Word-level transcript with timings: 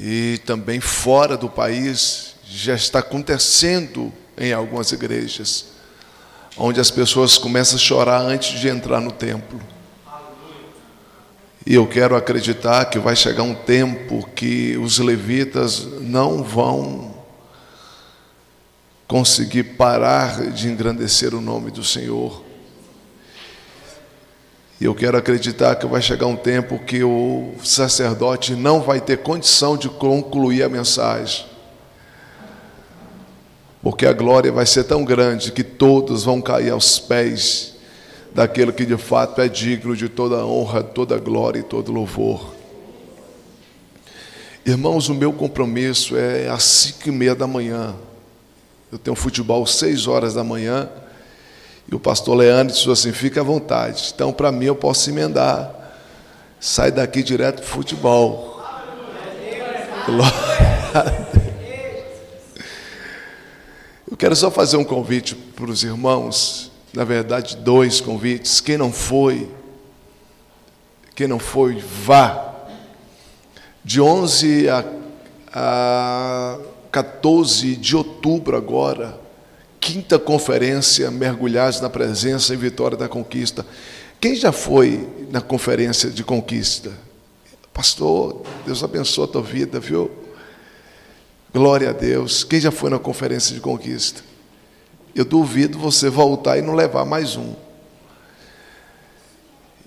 e 0.00 0.38
também 0.46 0.80
fora 0.80 1.36
do 1.36 1.48
país 1.48 2.36
já 2.44 2.74
está 2.74 3.00
acontecendo 3.00 4.12
em 4.36 4.52
algumas 4.52 4.92
igrejas, 4.92 5.66
onde 6.56 6.80
as 6.80 6.90
pessoas 6.90 7.36
começam 7.36 7.76
a 7.76 7.80
chorar 7.80 8.20
antes 8.20 8.60
de 8.60 8.68
entrar 8.68 9.00
no 9.00 9.10
templo. 9.10 9.60
E 11.66 11.74
eu 11.74 11.86
quero 11.86 12.14
acreditar 12.14 12.84
que 12.86 12.98
vai 12.98 13.16
chegar 13.16 13.42
um 13.42 13.54
tempo 13.54 14.26
que 14.34 14.76
os 14.78 14.98
levitas 15.00 15.84
não 16.00 16.42
vão 16.42 17.14
conseguir 19.06 19.64
parar 19.64 20.50
de 20.50 20.68
engrandecer 20.68 21.34
o 21.34 21.40
nome 21.40 21.70
do 21.70 21.82
Senhor. 21.82 22.47
E 24.80 24.84
eu 24.84 24.94
quero 24.94 25.16
acreditar 25.16 25.74
que 25.74 25.86
vai 25.86 26.00
chegar 26.00 26.26
um 26.26 26.36
tempo 26.36 26.78
que 26.78 27.02
o 27.02 27.52
sacerdote 27.64 28.54
não 28.54 28.80
vai 28.80 29.00
ter 29.00 29.18
condição 29.18 29.76
de 29.76 29.88
concluir 29.88 30.62
a 30.62 30.68
mensagem. 30.68 31.46
Porque 33.82 34.06
a 34.06 34.12
glória 34.12 34.52
vai 34.52 34.66
ser 34.66 34.84
tão 34.84 35.04
grande 35.04 35.50
que 35.50 35.64
todos 35.64 36.24
vão 36.24 36.40
cair 36.40 36.70
aos 36.70 36.98
pés 36.98 37.74
daquele 38.32 38.70
que 38.72 38.84
de 38.86 38.96
fato 38.96 39.40
é 39.40 39.48
digno 39.48 39.96
de 39.96 40.08
toda 40.08 40.44
honra, 40.44 40.82
toda 40.82 41.18
glória 41.18 41.58
e 41.58 41.62
todo 41.62 41.90
louvor. 41.90 42.54
Irmãos, 44.64 45.08
o 45.08 45.14
meu 45.14 45.32
compromisso 45.32 46.16
é 46.16 46.48
às 46.48 46.62
cinco 46.62 47.08
e 47.08 47.12
meia 47.12 47.34
da 47.34 47.46
manhã. 47.46 47.96
Eu 48.92 48.98
tenho 48.98 49.16
futebol 49.16 49.66
seis 49.66 50.06
horas 50.06 50.34
da 50.34 50.44
manhã. 50.44 50.88
E 51.90 51.94
o 51.94 52.00
pastor 52.00 52.36
Leandro 52.36 52.74
disse 52.74 52.90
assim: 52.90 53.12
fica 53.12 53.40
à 53.40 53.44
vontade. 53.44 54.12
Então, 54.14 54.32
para 54.32 54.52
mim, 54.52 54.66
eu 54.66 54.76
posso 54.76 55.08
emendar. 55.10 55.74
Sai 56.60 56.90
daqui 56.90 57.22
direto 57.22 57.56
para 57.56 57.66
futebol. 57.66 58.58
Eu 64.10 64.16
quero 64.16 64.34
só 64.34 64.50
fazer 64.50 64.78
um 64.78 64.84
convite 64.84 65.34
para 65.34 65.66
os 65.70 65.84
irmãos 65.84 66.68
na 66.92 67.04
verdade, 67.04 67.56
dois 67.56 68.00
convites. 68.00 68.60
Quem 68.60 68.76
não 68.76 68.92
foi, 68.92 69.48
quem 71.14 71.26
não 71.26 71.38
foi, 71.38 71.78
vá. 71.78 72.54
De 73.84 74.00
11 74.00 74.68
a, 74.68 74.84
a 75.52 76.58
14 76.90 77.76
de 77.76 77.96
outubro 77.96 78.56
agora, 78.56 79.18
quinta 79.88 80.18
conferência 80.18 81.10
Mergulhados 81.10 81.80
na 81.80 81.88
Presença 81.88 82.52
em 82.52 82.58
Vitória 82.58 82.94
da 82.94 83.08
Conquista. 83.08 83.64
Quem 84.20 84.34
já 84.34 84.52
foi 84.52 85.08
na 85.30 85.40
conferência 85.40 86.10
de 86.10 86.22
conquista? 86.22 86.92
Pastor, 87.72 88.42
Deus 88.66 88.84
abençoe 88.84 89.24
a 89.24 89.28
tua 89.28 89.40
vida, 89.40 89.80
viu? 89.80 90.10
Glória 91.54 91.88
a 91.88 91.92
Deus. 91.94 92.44
Quem 92.44 92.60
já 92.60 92.70
foi 92.70 92.90
na 92.90 92.98
conferência 92.98 93.54
de 93.54 93.62
conquista? 93.62 94.22
eu 95.14 95.24
duvido 95.24 95.78
você 95.78 96.10
voltar 96.10 96.58
e 96.58 96.62
não 96.62 96.74
levar 96.74 97.06
mais 97.06 97.34
um. 97.34 97.54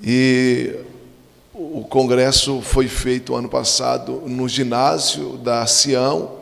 E 0.01 0.77
o 1.53 1.83
congresso 1.83 2.59
foi 2.59 2.87
feito 2.87 3.35
ano 3.35 3.47
passado 3.47 4.23
no 4.25 4.49
ginásio 4.49 5.37
da 5.37 5.65
Sião, 5.67 6.40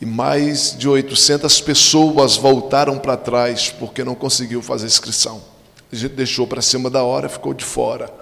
e 0.00 0.04
mais 0.04 0.76
de 0.76 0.88
800 0.88 1.60
pessoas 1.60 2.36
voltaram 2.36 2.98
para 2.98 3.16
trás 3.16 3.70
porque 3.70 4.04
não 4.04 4.14
conseguiu 4.14 4.60
fazer 4.60 4.86
inscrição. 4.86 5.42
A 5.90 5.96
gente 5.96 6.14
deixou 6.14 6.46
para 6.46 6.60
cima 6.60 6.90
da 6.90 7.02
hora, 7.02 7.28
ficou 7.28 7.54
de 7.54 7.64
fora. 7.64 8.12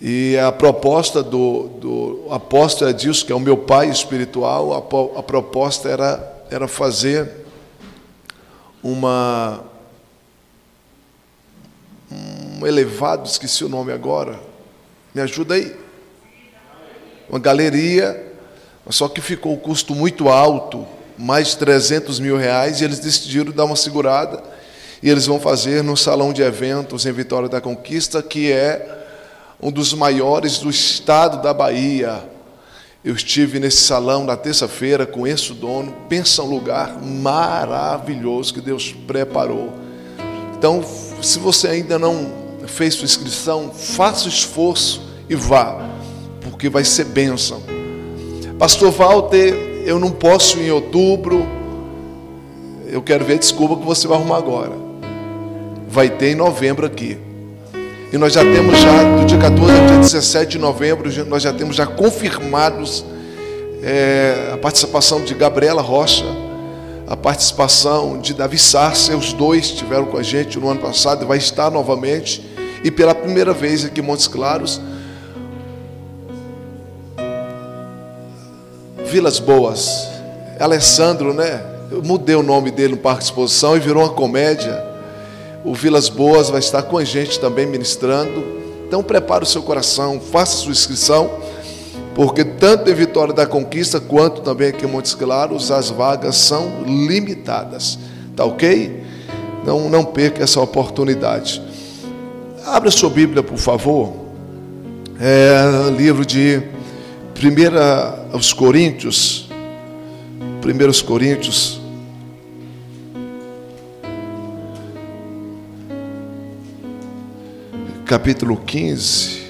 E 0.00 0.36
a 0.38 0.50
proposta 0.50 1.22
do, 1.22 1.68
do 1.80 2.26
apóstolo 2.30 2.90
Edilson, 2.90 3.26
que 3.26 3.32
é 3.32 3.34
o 3.34 3.40
meu 3.40 3.56
pai 3.56 3.88
espiritual, 3.88 4.72
a, 4.72 5.18
a 5.18 5.22
proposta 5.22 5.88
era, 5.88 6.46
era 6.50 6.68
fazer 6.68 7.30
uma 8.82 9.64
um 12.10 12.66
elevado, 12.66 13.26
esqueci 13.26 13.64
o 13.64 13.68
nome 13.68 13.92
agora. 13.92 14.38
Me 15.14 15.20
ajuda 15.20 15.54
aí. 15.54 15.74
Uma 17.28 17.38
galeria, 17.38 18.33
só 18.90 19.08
que 19.08 19.20
ficou 19.20 19.54
o 19.54 19.58
custo 19.58 19.94
muito 19.94 20.28
alto, 20.28 20.86
mais 21.16 21.48
de 21.48 21.58
300 21.58 22.20
mil 22.20 22.36
reais, 22.36 22.80
e 22.80 22.84
eles 22.84 22.98
decidiram 22.98 23.52
dar 23.52 23.64
uma 23.64 23.76
segurada. 23.76 24.42
E 25.02 25.08
eles 25.08 25.26
vão 25.26 25.40
fazer 25.40 25.82
no 25.82 25.96
salão 25.96 26.32
de 26.32 26.42
eventos 26.42 27.06
em 27.06 27.12
Vitória 27.12 27.48
da 27.48 27.60
Conquista, 27.60 28.22
que 28.22 28.50
é 28.50 29.04
um 29.60 29.70
dos 29.70 29.94
maiores 29.94 30.58
do 30.58 30.68
estado 30.68 31.42
da 31.42 31.54
Bahia. 31.54 32.22
Eu 33.04 33.14
estive 33.14 33.58
nesse 33.58 33.82
salão 33.82 34.24
na 34.24 34.36
terça-feira, 34.36 35.06
conheço 35.06 35.52
o 35.52 35.56
dono, 35.56 35.94
pensa 36.08 36.42
um 36.42 36.48
lugar 36.48 37.02
maravilhoso 37.02 38.54
que 38.54 38.60
Deus 38.60 38.92
preparou. 39.06 39.72
Então, 40.56 40.82
se 41.22 41.38
você 41.38 41.68
ainda 41.68 41.98
não 41.98 42.32
fez 42.66 42.94
sua 42.94 43.04
inscrição, 43.04 43.70
faça 43.70 44.24
o 44.24 44.28
esforço 44.28 45.02
e 45.28 45.34
vá, 45.34 45.86
porque 46.40 46.70
vai 46.70 46.84
ser 46.84 47.04
bênção. 47.04 47.62
Pastor 48.58 48.92
Walter, 48.92 49.52
eu 49.84 49.98
não 49.98 50.12
posso 50.12 50.60
em 50.60 50.70
outubro, 50.70 51.44
eu 52.86 53.02
quero 53.02 53.24
ver 53.24 53.34
a 53.34 53.38
desculpa 53.38 53.76
que 53.76 53.84
você 53.84 54.06
vai 54.06 54.16
arrumar 54.16 54.38
agora. 54.38 54.72
Vai 55.88 56.08
ter 56.08 56.30
em 56.30 56.34
novembro 56.36 56.86
aqui. 56.86 57.18
E 58.12 58.16
nós 58.16 58.32
já 58.32 58.42
temos 58.42 58.78
já, 58.78 59.18
do 59.18 59.26
dia 59.26 59.38
14 59.38 59.72
ao 59.72 59.86
dia 59.86 59.98
17 59.98 60.52
de 60.52 60.58
novembro, 60.58 61.10
nós 61.26 61.42
já 61.42 61.52
temos 61.52 61.74
já 61.74 61.84
confirmados 61.84 63.04
é, 63.82 64.50
a 64.54 64.56
participação 64.56 65.24
de 65.24 65.34
Gabriela 65.34 65.82
Rocha, 65.82 66.24
a 67.08 67.16
participação 67.16 68.18
de 68.20 68.32
Davi 68.32 68.56
Sarcer, 68.56 69.18
os 69.18 69.32
dois 69.32 69.64
estiveram 69.64 70.06
com 70.06 70.16
a 70.16 70.22
gente 70.22 70.60
no 70.60 70.70
ano 70.70 70.80
passado 70.80 71.26
vai 71.26 71.38
estar 71.38 71.72
novamente. 71.72 72.40
E 72.84 72.90
pela 72.90 73.14
primeira 73.16 73.52
vez 73.52 73.84
aqui 73.84 74.00
em 74.00 74.04
Montes 74.04 74.28
Claros, 74.28 74.80
Vilas 79.14 79.38
Boas, 79.38 80.08
Alessandro, 80.58 81.32
né? 81.32 81.62
Eu 81.88 82.02
mudei 82.02 82.34
o 82.34 82.42
nome 82.42 82.72
dele 82.72 82.94
no 82.94 82.96
Parque 82.96 83.20
de 83.20 83.26
Exposição 83.26 83.76
e 83.76 83.78
virou 83.78 84.02
uma 84.02 84.12
comédia. 84.12 84.84
O 85.64 85.72
Vilas 85.72 86.08
Boas 86.08 86.50
vai 86.50 86.58
estar 86.58 86.82
com 86.82 86.98
a 86.98 87.04
gente 87.04 87.38
também 87.38 87.64
ministrando. 87.64 88.44
Então 88.88 89.04
prepare 89.04 89.44
o 89.44 89.46
seu 89.46 89.62
coração, 89.62 90.20
faça 90.20 90.56
sua 90.56 90.72
inscrição, 90.72 91.30
porque 92.12 92.44
tanto 92.44 92.90
em 92.90 92.94
Vitória 92.94 93.32
da 93.32 93.46
Conquista 93.46 94.00
quanto 94.00 94.40
também 94.40 94.70
aqui 94.70 94.84
em 94.84 94.88
Montes 94.88 95.14
Claros 95.14 95.70
as 95.70 95.90
vagas 95.90 96.34
são 96.34 96.82
limitadas. 96.84 97.96
Tá 98.34 98.44
ok? 98.44 99.04
Não, 99.64 99.88
não 99.88 100.04
perca 100.04 100.42
essa 100.42 100.60
oportunidade. 100.60 101.62
Abra 102.66 102.90
sua 102.90 103.10
Bíblia, 103.10 103.44
por 103.44 103.58
favor. 103.58 104.12
É, 105.20 105.88
livro 105.96 106.26
de 106.26 106.73
1 107.36 108.32
aos 108.32 108.52
Coríntios. 108.52 109.48
1 110.62 111.04
Coríntios 111.04 111.80
capítulo 118.04 118.56
15. 118.64 119.43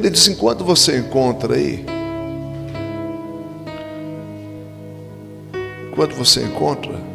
Queridos, 0.00 0.28
enquanto 0.28 0.62
você 0.62 0.98
encontra 0.98 1.54
aí, 1.54 1.86
enquanto 5.90 6.14
você 6.14 6.44
encontra, 6.44 7.06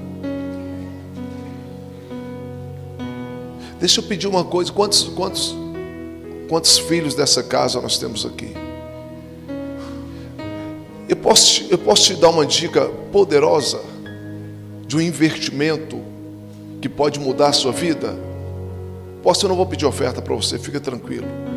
Deixa 3.79 3.99
eu 3.99 4.03
pedir 4.03 4.27
uma 4.27 4.43
coisa: 4.43 4.71
quantos, 4.71 5.01
quantos, 5.05 5.55
quantos 6.47 6.77
filhos 6.77 7.15
dessa 7.15 7.41
casa 7.41 7.81
nós 7.81 7.97
temos 7.97 8.23
aqui? 8.27 8.53
Eu 11.09 11.15
posso, 11.15 11.65
eu 11.67 11.79
posso 11.79 12.03
te 12.03 12.13
dar 12.13 12.29
uma 12.29 12.45
dica 12.45 12.85
poderosa 13.11 13.81
de 14.85 14.95
um 14.95 15.01
investimento 15.01 15.99
que 16.79 16.87
pode 16.87 17.19
mudar 17.19 17.47
a 17.47 17.53
sua 17.53 17.71
vida? 17.71 18.15
Posso, 19.23 19.45
eu 19.45 19.49
não 19.49 19.55
vou 19.55 19.65
pedir 19.65 19.87
oferta 19.87 20.21
para 20.21 20.35
você, 20.35 20.59
fica 20.59 20.79
tranquilo. 20.79 21.50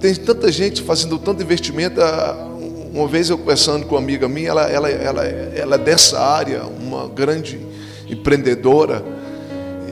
Tem 0.00 0.14
tanta 0.14 0.50
gente 0.52 0.82
fazendo 0.82 1.18
tanto 1.18 1.42
investimento. 1.42 2.00
Ah, 2.00 2.48
uma 2.92 3.06
vez 3.06 3.28
eu 3.28 3.36
conversando 3.36 3.84
com 3.86 3.94
uma 3.94 4.00
amiga 4.00 4.28
minha, 4.28 4.48
ela, 4.48 4.62
ela, 4.70 4.90
ela, 4.90 5.24
ela 5.24 5.74
é 5.74 5.78
dessa 5.78 6.18
área, 6.18 6.62
uma 6.64 7.08
grande 7.08 7.60
empreendedora. 8.08 9.04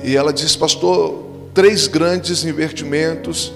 E 0.03 0.17
ela 0.17 0.33
disse, 0.33 0.56
pastor, 0.56 1.25
três 1.53 1.87
grandes 1.87 2.45
investimentos 2.45 3.53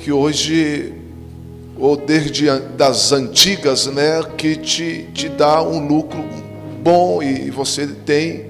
que 0.00 0.12
hoje, 0.12 0.94
ou 1.78 1.96
desde 1.96 2.50
das 2.76 3.12
antigas, 3.12 3.86
né, 3.86 4.22
que 4.36 4.56
te, 4.56 5.08
te 5.12 5.28
dá 5.28 5.62
um 5.62 5.86
lucro 5.86 6.24
bom 6.82 7.22
e 7.22 7.50
você 7.50 7.86
tem 7.86 8.46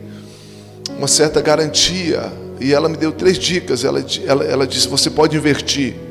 uma 0.99 1.09
certa 1.09 1.41
garantia. 1.41 2.33
E 2.61 2.73
ela 2.73 2.89
me 2.89 2.97
deu 2.97 3.13
três 3.13 3.39
dicas. 3.39 3.85
Ela, 3.85 4.05
ela, 4.25 4.45
ela 4.45 4.67
disse: 4.67 4.89
você 4.89 5.11
pode 5.11 5.37
invertir. 5.37 6.06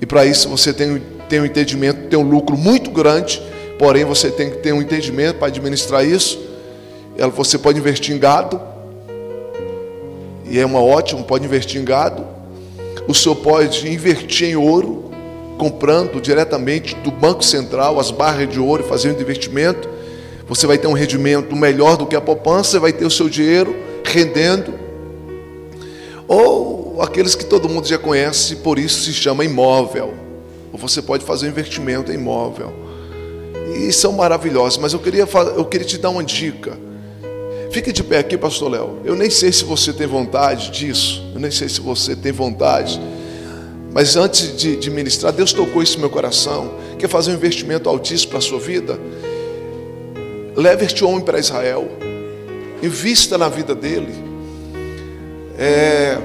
E 0.00 0.06
para 0.06 0.24
isso 0.24 0.48
você 0.48 0.72
tem, 0.72 1.02
tem 1.28 1.40
um 1.40 1.44
entendimento, 1.44 2.08
tem 2.08 2.18
um 2.18 2.28
lucro 2.28 2.56
muito 2.56 2.90
grande, 2.90 3.42
porém 3.78 4.04
você 4.04 4.30
tem 4.30 4.50
que 4.50 4.58
ter 4.58 4.72
um 4.72 4.80
entendimento 4.80 5.38
para 5.38 5.48
administrar 5.48 6.04
isso. 6.04 6.40
Ela, 7.16 7.30
você 7.30 7.58
pode 7.58 7.78
investir 7.78 8.14
em 8.14 8.18
gado, 8.18 8.60
e 10.50 10.58
é 10.58 10.66
uma 10.66 10.82
ótima, 10.82 11.22
pode 11.22 11.44
investir 11.44 11.80
em 11.80 11.84
gado. 11.84 12.26
O 13.06 13.14
senhor 13.14 13.36
pode 13.36 13.88
investir 13.88 14.48
em 14.48 14.56
ouro, 14.56 15.10
comprando 15.56 16.20
diretamente 16.20 16.94
do 16.96 17.10
Banco 17.10 17.44
Central 17.44 18.00
as 18.00 18.10
barras 18.10 18.48
de 18.48 18.58
ouro 18.58 18.82
fazendo 18.82 19.20
investimento. 19.20 19.88
Você 20.48 20.66
vai 20.66 20.76
ter 20.76 20.88
um 20.88 20.92
rendimento 20.92 21.54
melhor 21.54 21.96
do 21.96 22.06
que 22.06 22.16
a 22.16 22.20
poupança, 22.20 22.80
vai 22.80 22.92
ter 22.92 23.04
o 23.04 23.10
seu 23.10 23.28
dinheiro 23.28 23.76
rendendo. 24.04 24.74
Ou 26.26 26.69
aqueles 27.02 27.34
que 27.34 27.44
todo 27.44 27.68
mundo 27.68 27.86
já 27.86 27.98
conhece, 27.98 28.56
por 28.56 28.78
isso 28.78 29.02
se 29.02 29.12
chama 29.12 29.44
imóvel. 29.44 30.14
Ou 30.72 30.78
você 30.78 31.00
pode 31.02 31.24
fazer 31.24 31.46
um 31.46 31.50
investimento 31.50 32.12
em 32.12 32.14
imóvel. 32.14 32.72
E 33.74 33.92
são 33.92 34.12
maravilhosos, 34.12 34.78
mas 34.78 34.92
eu 34.92 34.98
queria, 34.98 35.28
eu 35.56 35.64
queria 35.64 35.86
te 35.86 35.98
dar 35.98 36.10
uma 36.10 36.24
dica. 36.24 36.76
Fique 37.70 37.92
de 37.92 38.02
pé 38.02 38.18
aqui, 38.18 38.36
pastor 38.36 38.70
Léo. 38.70 38.98
Eu 39.04 39.14
nem 39.14 39.30
sei 39.30 39.52
se 39.52 39.64
você 39.64 39.92
tem 39.92 40.06
vontade 40.06 40.70
disso. 40.70 41.24
Eu 41.32 41.40
nem 41.40 41.52
sei 41.52 41.68
se 41.68 41.80
você 41.80 42.16
tem 42.16 42.32
vontade. 42.32 43.00
Mas 43.92 44.16
antes 44.16 44.56
de, 44.56 44.76
de 44.76 44.90
ministrar, 44.90 45.32
Deus 45.32 45.52
tocou 45.52 45.82
isso 45.82 45.94
no 45.94 46.00
meu 46.00 46.10
coração. 46.10 46.74
Quer 46.98 47.08
fazer 47.08 47.30
um 47.30 47.34
investimento 47.34 47.88
altíssimo 47.88 48.30
para 48.30 48.38
a 48.38 48.42
sua 48.42 48.58
vida? 48.58 48.98
Leve 50.56 50.84
este 50.84 51.04
homem 51.04 51.20
para 51.20 51.38
Israel. 51.38 51.88
Invista 52.82 53.38
na 53.38 53.48
vida 53.48 53.74
dele. 53.74 54.14
É, 55.56 56.18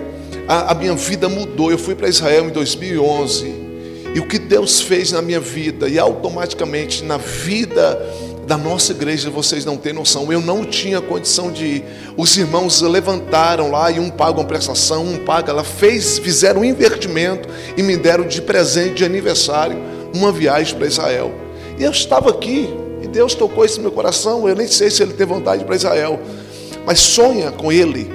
a, 0.47 0.71
a 0.71 0.75
minha 0.75 0.93
vida 0.93 1.27
mudou. 1.27 1.71
Eu 1.71 1.77
fui 1.77 1.95
para 1.95 2.07
Israel 2.07 2.45
em 2.45 2.49
2011. 2.49 3.65
E 4.13 4.19
o 4.19 4.27
que 4.27 4.39
Deus 4.39 4.79
fez 4.79 5.11
na 5.11 5.21
minha 5.21 5.41
vida, 5.41 5.89
e 5.89 5.99
automaticamente 5.99 7.03
na 7.03 7.17
vida 7.17 8.01
da 8.47 8.57
nossa 8.57 8.93
igreja, 8.93 9.29
vocês 9.29 9.65
não 9.65 9.75
têm 9.75 9.91
noção. 9.91 10.31
Eu 10.31 10.39
não 10.39 10.63
tinha 10.63 11.01
condição 11.01 11.51
de 11.51 11.65
ir. 11.65 11.85
Os 12.15 12.37
irmãos 12.37 12.81
levantaram 12.81 13.71
lá 13.71 13.91
e 13.91 13.99
um 13.99 14.09
paga 14.09 14.39
uma 14.39 14.45
prestação, 14.45 15.03
um 15.03 15.17
paga. 15.25 15.51
Ela 15.51 15.63
fez, 15.63 16.17
fizeram 16.19 16.61
um 16.61 16.65
investimento 16.65 17.49
e 17.75 17.83
me 17.83 17.97
deram 17.97 18.25
de 18.25 18.41
presente 18.41 18.95
de 18.95 19.05
aniversário 19.05 19.77
uma 20.13 20.31
viagem 20.31 20.77
para 20.77 20.87
Israel. 20.87 21.33
E 21.77 21.83
eu 21.83 21.91
estava 21.91 22.29
aqui 22.29 22.69
e 23.01 23.07
Deus 23.07 23.33
tocou 23.33 23.65
isso 23.65 23.77
no 23.77 23.83
meu 23.83 23.91
coração. 23.91 24.47
Eu 24.47 24.55
nem 24.55 24.67
sei 24.67 24.89
se 24.89 25.03
ele 25.03 25.13
tem 25.13 25.25
vontade 25.25 25.65
para 25.65 25.75
Israel, 25.75 26.21
mas 26.85 26.99
sonha 26.99 27.51
com 27.51 27.69
ele 27.69 28.09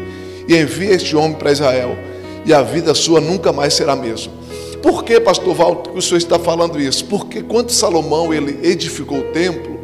e 0.49 0.57
envia 0.57 0.95
este 0.95 1.15
homem 1.15 1.35
para 1.35 1.53
Israel 1.53 2.10
e 2.45 2.53
a 2.53 2.63
vida 2.63 2.95
sua 2.95 3.21
nunca 3.21 3.53
mais 3.53 3.75
será 3.75 3.93
a 3.93 3.97
mesma. 3.97 4.33
Por 4.83 5.05
que, 5.05 5.21
pastor 5.21 5.55
que 5.83 5.99
o 5.99 6.03
senhor 6.03 6.19
está 6.19 6.39
falando 6.39 6.81
isso? 6.81 7.05
Porque 7.05 7.43
quando 7.43 7.71
Salomão 7.71 8.33
ele 8.33 8.67
edificou 8.67 9.19
o 9.19 9.33
templo, 9.33 9.79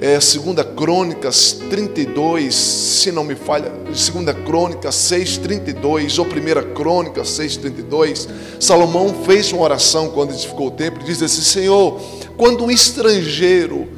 é, 0.00 0.20
segunda 0.20 0.62
Crônicas 0.62 1.60
32, 1.68 2.54
se 2.54 3.10
não 3.10 3.24
me 3.24 3.34
falha, 3.34 3.72
segunda 3.92 4.32
Crônicas 4.32 4.94
6, 4.94 5.38
32, 5.38 6.18
ou 6.18 6.24
primeira 6.24 6.62
Crônicas 6.62 7.28
6, 7.30 7.56
32, 7.58 8.28
Salomão 8.60 9.12
fez 9.24 9.52
uma 9.52 9.62
oração 9.62 10.08
quando 10.10 10.32
edificou 10.32 10.68
o 10.68 10.70
templo, 10.70 11.02
e 11.02 11.04
diz 11.04 11.20
assim, 11.20 11.42
Senhor, 11.42 12.00
quando 12.36 12.64
um 12.64 12.70
estrangeiro 12.70 13.88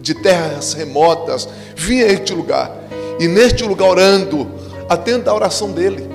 de 0.00 0.14
terras 0.14 0.72
remotas 0.74 1.48
vinha 1.74 2.06
a 2.06 2.12
este 2.12 2.32
lugar, 2.32 2.88
e 3.18 3.26
neste 3.26 3.64
lugar 3.64 3.88
orando, 3.88 4.48
atenda 4.88 5.32
a 5.32 5.34
oração 5.34 5.72
dele, 5.72 6.08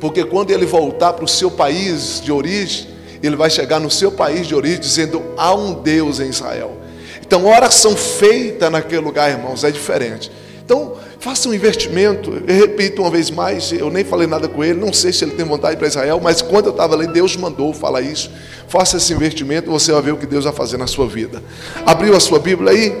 porque 0.00 0.24
quando 0.24 0.50
ele 0.50 0.64
voltar 0.64 1.12
para 1.12 1.24
o 1.24 1.28
seu 1.28 1.50
país 1.50 2.20
de 2.20 2.32
origem, 2.32 2.88
ele 3.22 3.36
vai 3.36 3.50
chegar 3.50 3.78
no 3.78 3.90
seu 3.90 4.10
país 4.10 4.46
de 4.46 4.54
origem 4.54 4.80
dizendo: 4.80 5.22
há 5.36 5.54
um 5.54 5.74
Deus 5.74 6.18
em 6.18 6.28
Israel. 6.28 6.78
Então, 7.20 7.46
oração 7.46 7.94
feita 7.94 8.68
naquele 8.68 9.02
lugar, 9.02 9.30
irmãos, 9.30 9.62
é 9.62 9.70
diferente. 9.70 10.32
Então, 10.64 10.94
faça 11.20 11.48
um 11.48 11.54
investimento. 11.54 12.42
Eu 12.46 12.56
repito 12.56 13.02
uma 13.02 13.10
vez 13.10 13.30
mais, 13.30 13.70
eu 13.72 13.90
nem 13.90 14.02
falei 14.02 14.26
nada 14.26 14.48
com 14.48 14.64
ele, 14.64 14.80
não 14.80 14.92
sei 14.92 15.12
se 15.12 15.24
ele 15.24 15.32
tem 15.32 15.44
vontade 15.44 15.76
para 15.76 15.86
Israel, 15.86 16.20
mas 16.20 16.42
quando 16.42 16.66
eu 16.66 16.72
estava 16.72 16.94
ali, 16.94 17.06
Deus 17.06 17.36
mandou 17.36 17.72
falar 17.72 18.00
isso. 18.00 18.30
Faça 18.66 18.96
esse 18.96 19.12
investimento, 19.12 19.70
você 19.70 19.92
vai 19.92 20.02
ver 20.02 20.12
o 20.12 20.16
que 20.16 20.26
Deus 20.26 20.44
vai 20.44 20.52
fazer 20.52 20.76
na 20.76 20.86
sua 20.86 21.06
vida. 21.06 21.42
Abriu 21.84 22.16
a 22.16 22.20
sua 22.20 22.38
Bíblia 22.38 22.72
aí? 22.72 22.96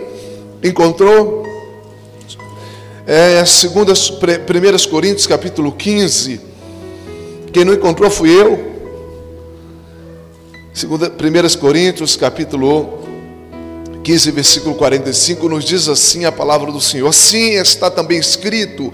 Encontrou? 0.62 1.44
É, 3.06 3.44
segundas, 3.44 4.10
1 4.10 4.90
Coríntios 4.90 5.26
capítulo 5.26 5.72
15. 5.72 6.49
Quem 7.52 7.64
não 7.64 7.74
encontrou 7.74 8.08
fui 8.08 8.30
eu. 8.30 8.70
Segunda, 10.72 11.08
1 11.10 11.58
Coríntios 11.58 12.14
capítulo 12.14 13.00
15, 14.04 14.30
versículo 14.30 14.74
45, 14.76 15.48
nos 15.48 15.64
diz 15.64 15.88
assim 15.88 16.24
a 16.24 16.30
palavra 16.30 16.70
do 16.70 16.80
Senhor: 16.80 17.08
Assim 17.08 17.54
está 17.54 17.90
também 17.90 18.18
escrito: 18.18 18.92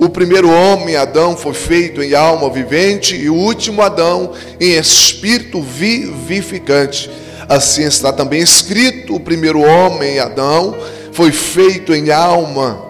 o 0.00 0.08
primeiro 0.08 0.50
homem, 0.50 0.96
Adão, 0.96 1.36
foi 1.36 1.52
feito 1.52 2.02
em 2.02 2.14
alma 2.14 2.48
vivente, 2.48 3.14
e 3.14 3.28
o 3.28 3.34
último 3.34 3.82
Adão 3.82 4.32
em 4.58 4.78
espírito 4.78 5.60
vivificante. 5.60 7.10
Assim 7.46 7.84
está 7.84 8.10
também 8.10 8.40
escrito: 8.40 9.14
o 9.16 9.20
primeiro 9.20 9.60
homem, 9.60 10.18
Adão, 10.18 10.74
foi 11.12 11.30
feito 11.30 11.94
em 11.94 12.10
alma, 12.10 12.82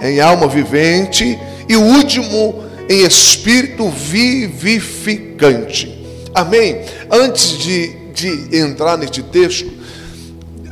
em 0.00 0.20
alma 0.20 0.48
vivente, 0.48 1.38
e 1.68 1.76
o 1.76 1.82
último 1.82 2.67
em 2.88 3.04
espírito 3.04 3.90
vivificante. 3.90 5.98
Amém? 6.34 6.84
Antes 7.10 7.58
de, 7.58 7.88
de 8.12 8.56
entrar 8.56 8.96
neste 8.96 9.22
texto, 9.22 9.70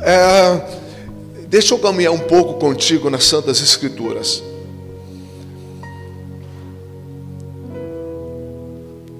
é, 0.01 0.61
deixa 1.47 1.73
eu 1.73 1.79
caminhar 1.79 2.13
um 2.13 2.19
pouco 2.19 2.55
contigo 2.55 3.09
nas 3.09 3.25
Santas 3.25 3.61
Escrituras. 3.61 4.43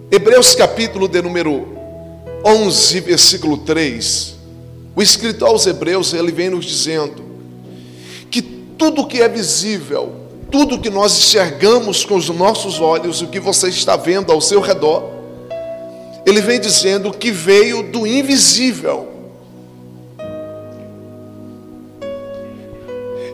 Hebreus 0.09 0.55
capítulo 0.55 1.07
de 1.07 1.21
número 1.21 1.67
11, 2.43 2.99
versículo 3.01 3.57
3. 3.57 4.35
O 4.95 5.01
escritor 5.01 5.49
aos 5.49 5.67
Hebreus, 5.67 6.13
ele 6.13 6.31
vem 6.31 6.49
nos 6.49 6.65
dizendo 6.65 7.23
que 8.31 8.41
tudo 8.41 9.05
que 9.05 9.21
é 9.21 9.27
visível, 9.27 10.26
tudo 10.51 10.79
que 10.79 10.89
nós 10.89 11.17
enxergamos 11.17 12.05
com 12.05 12.15
os 12.15 12.29
nossos 12.29 12.79
olhos, 12.79 13.21
o 13.21 13.27
que 13.27 13.39
você 13.39 13.67
está 13.69 13.95
vendo 13.95 14.31
ao 14.31 14.39
seu 14.39 14.61
redor, 14.61 15.03
ele 16.25 16.41
vem 16.41 16.59
dizendo 16.59 17.11
que 17.11 17.31
veio 17.31 17.83
do 17.83 18.05
invisível. 18.05 19.07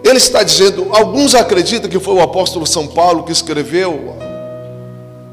Ele 0.03 0.17
está 0.17 0.43
dizendo, 0.43 0.88
alguns 0.91 1.34
acreditam 1.34 1.89
que 1.89 2.00
foi 2.00 2.13
o 2.13 2.22
apóstolo 2.22 2.67
São 2.67 2.88
Paulo 2.88 3.24
que 3.24 3.32
escreveu 3.32 4.15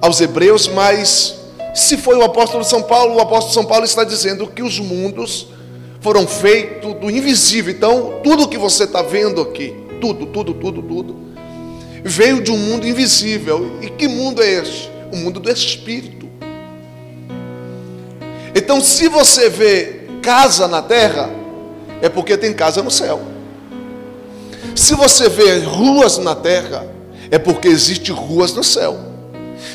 aos 0.01 0.21
Hebreus, 0.21 0.69
mas 0.69 1.41
se 1.75 1.97
foi 1.97 2.17
o 2.17 2.23
apóstolo 2.23 2.65
São 2.65 2.83
Paulo, 2.83 3.17
o 3.17 3.21
apóstolo 3.21 3.53
São 3.53 3.65
Paulo 3.65 3.85
está 3.85 4.05
dizendo 4.05 4.47
que 4.47 4.63
os 4.63 4.79
mundos 4.79 5.49
foram 6.01 6.27
feitos 6.27 6.95
do 6.95 7.11
invisível. 7.11 7.73
Então, 7.73 8.21
tudo 8.23 8.49
que 8.49 8.57
você 8.57 8.85
está 8.85 9.03
vendo 9.03 9.41
aqui, 9.43 9.75
tudo, 10.01 10.27
tudo, 10.27 10.55
tudo, 10.55 10.83
tudo, 10.83 11.30
veio 12.05 12.43
de 12.43 12.51
um 12.51 12.57
mundo 12.57 12.87
invisível. 12.87 13.79
E 13.81 13.89
que 13.89 14.09
mundo 14.09 14.43
é 14.43 14.51
este? 14.51 14.91
O 15.13 15.17
mundo 15.17 15.41
do 15.41 15.51
Espírito. 15.51 16.29
Então, 18.55 18.81
se 18.81 19.09
você 19.09 19.49
vê 19.49 20.07
casa 20.23 20.67
na 20.67 20.83
terra, 20.83 21.31
é 22.03 22.09
porque 22.09 22.37
tem 22.37 22.53
casa 22.53 22.83
no 22.83 22.91
céu. 22.91 23.21
Se 24.75 24.95
você 24.95 25.29
vê 25.29 25.59
ruas 25.59 26.19
na 26.19 26.35
terra, 26.35 26.87
é 27.31 27.39
porque 27.39 27.69
existe 27.69 28.11
ruas 28.13 28.53
no 28.53 28.65
céu. 28.65 28.99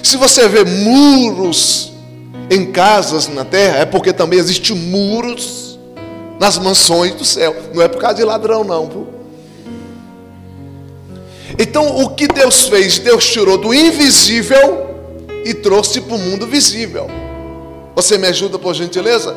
Se 0.03 0.17
você 0.17 0.47
vê 0.47 0.63
muros 0.63 1.93
em 2.49 2.71
casas 2.71 3.27
na 3.27 3.45
terra, 3.45 3.77
é 3.79 3.85
porque 3.85 4.11
também 4.11 4.39
existe 4.39 4.73
muros 4.73 5.79
nas 6.39 6.57
mansões 6.57 7.13
do 7.15 7.25
céu. 7.25 7.55
Não 7.73 7.81
é 7.81 7.87
por 7.87 7.99
causa 7.99 8.15
de 8.15 8.23
ladrão, 8.23 8.63
não. 8.63 8.87
Viu? 8.89 9.14
Então, 11.57 12.03
o 12.03 12.09
que 12.09 12.27
Deus 12.27 12.67
fez? 12.67 12.99
Deus 12.99 13.25
tirou 13.29 13.57
do 13.57 13.73
invisível 13.73 14.85
e 15.45 15.53
trouxe 15.53 16.01
para 16.01 16.15
o 16.15 16.19
mundo 16.19 16.45
visível. 16.45 17.07
Você 17.95 18.17
me 18.17 18.27
ajuda, 18.27 18.59
por 18.59 18.73
gentileza? 18.73 19.35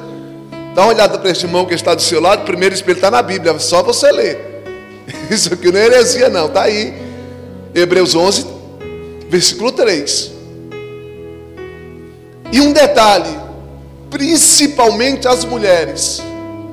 Dá 0.74 0.82
uma 0.82 0.92
olhada 0.92 1.18
para 1.18 1.30
este 1.30 1.46
irmão 1.46 1.64
que 1.64 1.74
está 1.74 1.94
do 1.94 2.02
seu 2.02 2.20
lado. 2.20 2.44
Primeiro 2.44 2.74
espelho 2.74 2.96
está 2.96 3.10
na 3.10 3.22
Bíblia, 3.22 3.58
só 3.58 3.82
você 3.82 4.10
ler. 4.10 4.38
Isso 5.30 5.52
aqui 5.52 5.70
não 5.70 5.78
é 5.78 5.86
heresia, 5.86 6.28
não, 6.28 6.46
está 6.46 6.62
aí. 6.62 6.92
Hebreus 7.74 8.14
11, 8.14 8.46
versículo 9.28 9.70
3. 9.70 10.32
E 12.50 12.60
um 12.60 12.72
detalhe, 12.72 13.38
principalmente 14.10 15.28
as 15.28 15.44
mulheres, 15.44 16.20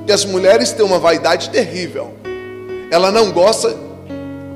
que 0.06 0.12
as 0.12 0.26
mulheres 0.26 0.72
têm 0.72 0.86
uma 0.86 0.98
vaidade 0.98 1.50
terrível. 1.50 2.14
Ela 2.90 3.12
não 3.12 3.32
gosta 3.32 3.76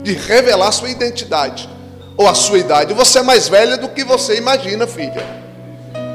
de 0.01 0.13
revelar 0.13 0.71
sua 0.71 0.89
identidade 0.89 1.69
ou 2.17 2.27
a 2.27 2.33
sua 2.33 2.57
idade. 2.57 2.93
Você 2.93 3.19
é 3.19 3.23
mais 3.23 3.47
velha 3.47 3.77
do 3.77 3.89
que 3.89 4.03
você 4.03 4.35
imagina, 4.35 4.85
filha. 4.85 5.25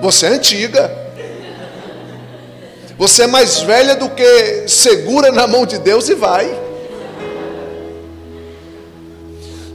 Você 0.02 0.26
é 0.26 0.28
antiga. 0.30 1.04
Você 2.98 3.22
é 3.24 3.26
mais 3.26 3.60
velha 3.60 3.96
do 3.96 4.08
que 4.10 4.68
segura 4.68 5.32
na 5.32 5.46
mão 5.46 5.66
de 5.66 5.78
Deus 5.78 6.08
e 6.08 6.14
vai. 6.14 6.64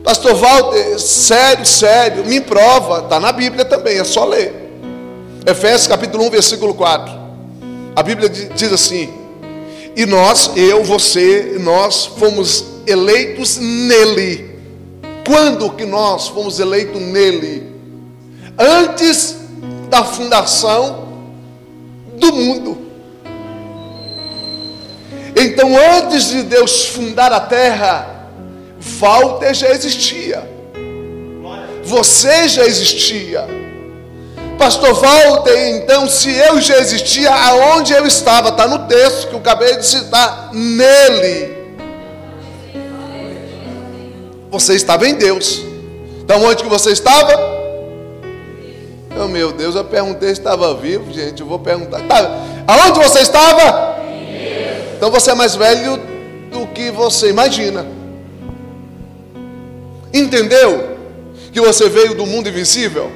Pastor 0.04 0.36
Walter, 0.36 0.98
sério, 1.00 1.66
sério, 1.66 2.25
me 2.25 2.39
prova, 2.39 3.00
está 3.04 3.20
na 3.20 3.32
Bíblia 3.32 3.66
também, 3.66 4.00
é 4.00 4.04
só 4.04 4.25
ler. 4.25 4.54
Efésios 5.46 5.88
capítulo 5.88 6.25
1, 6.25 6.30
versículo 6.30 6.74
4. 6.74 7.13
A 7.96 8.01
Bíblia 8.01 8.30
diz 8.30 8.72
assim: 8.72 9.13
E 9.96 10.06
nós, 10.06 10.51
eu, 10.56 10.84
você, 10.84 11.58
nós 11.60 12.06
fomos 12.06 12.66
eleitos 12.88 13.58
nele 13.58 14.50
quando 15.26 15.70
que 15.72 15.86
nós 15.86 16.28
fomos 16.28 16.60
eleitos 16.60 17.02
nele? 17.02 17.72
Antes 18.58 19.38
da 19.90 20.04
fundação 20.04 21.08
do 22.18 22.34
mundo. 22.34 22.78
Então, 25.36 25.70
antes 25.98 26.30
de 26.30 26.44
Deus 26.44 26.88
fundar 26.88 27.32
a 27.32 27.40
terra, 27.40 28.28
Walter 29.00 29.54
já 29.54 29.70
existia. 29.70 30.50
Você 31.84 32.50
já 32.50 32.66
existia. 32.66 33.46
Pastor 34.58 34.94
Walter, 34.94 35.78
então, 35.78 36.10
se 36.10 36.30
eu 36.30 36.60
já 36.60 36.78
existia, 36.80 37.32
aonde 37.32 37.94
eu 37.94 38.06
estava? 38.06 38.50
Está 38.50 38.68
no 38.68 38.88
texto 38.88 39.30
que 39.30 39.34
eu 39.34 39.40
acabei 39.40 39.78
de 39.78 39.86
citar. 39.86 40.50
Nele. 40.54 41.59
Você 44.50 44.74
estava 44.75 45.08
em 45.08 45.15
Deus. 45.15 45.62
Então 46.22 46.44
onde 46.44 46.63
que 46.63 46.70
você 46.70 46.91
estava? 46.91 47.60
Oh, 49.22 49.27
meu 49.27 49.51
Deus, 49.51 49.75
eu 49.75 49.84
perguntei 49.84 50.29
se 50.29 50.36
estava 50.36 50.74
vivo, 50.75 51.12
gente. 51.12 51.41
Eu 51.41 51.48
vou 51.48 51.60
perguntar. 51.60 52.01
Tá. 52.08 52.46
Aonde 52.68 53.00
você 53.00 53.20
estava? 53.20 53.98
Então 54.96 55.12
você 55.12 55.32
é 55.32 55.36
mais 55.36 55.56
velho 55.56 56.00
do 56.51 56.68
que 56.68 56.91
você 56.91 57.29
imagina. 57.29 57.86
Entendeu? 60.13 60.98
Que 61.51 61.60
você 61.60 61.89
veio 61.89 62.15
do 62.15 62.25
mundo 62.25 62.50
invisível? 62.50 63.12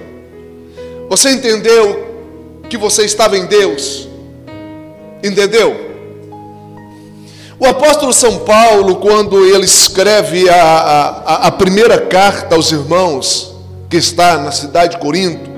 Você 1.09 1.31
entendeu 1.31 2.13
que 2.69 2.77
você 2.77 3.05
estava 3.05 3.37
em 3.37 3.45
Deus? 3.45 4.07
Entendeu? 5.23 5.92
O 7.63 7.65
apóstolo 7.65 8.11
São 8.11 8.39
Paulo, 8.39 8.97
quando 8.97 9.41
ele 9.45 9.63
escreve 9.63 10.49
a, 10.49 10.55
a, 11.25 11.47
a 11.47 11.51
primeira 11.51 11.97
carta 11.97 12.55
aos 12.55 12.73
irmãos, 12.73 13.55
que 13.89 13.95
está 13.95 14.37
na 14.37 14.51
cidade 14.51 14.95
de 14.95 15.01
Corinto, 15.01 15.49